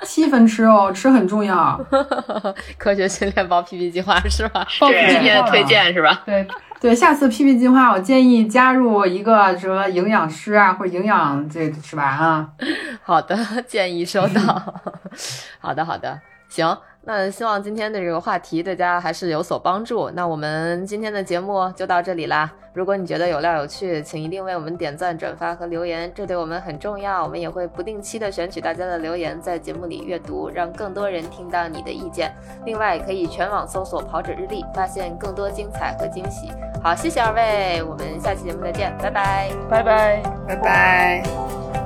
[0.04, 1.80] 七分吃哦，吃很重要。
[2.78, 4.66] 科学训练报 PP 计划是吧？
[4.80, 6.22] 报天的推荐是吧？
[6.26, 6.48] 对
[6.80, 12.04] 对，下次 PP 计划我建议加入一个什么营养师啊，或者营养这是吧？
[12.06, 12.48] 啊，
[13.04, 13.38] 好的，
[13.68, 14.74] 建议收到。
[15.60, 16.78] 好的，好的，行。
[17.12, 20.12] 那希望今天的这个话题大家还是有所帮助。
[20.12, 22.52] 那我们今天的节目就到这里啦。
[22.72, 27.24] 如果你觉得有料有趣，请一定为我们点赞、转发和留言，这对我们很重要。
[27.24, 32.32] 我们也会不定期的选取大家的留言，在节目里阅读，让更多人听到你的意见。
[32.64, 36.52] 另外，可以全网搜索“跑者日历”，发现更多精彩和惊喜。
[36.84, 41.79] 好，谢谢二位，我们下期节目再见，拜拜，拜拜，拜拜。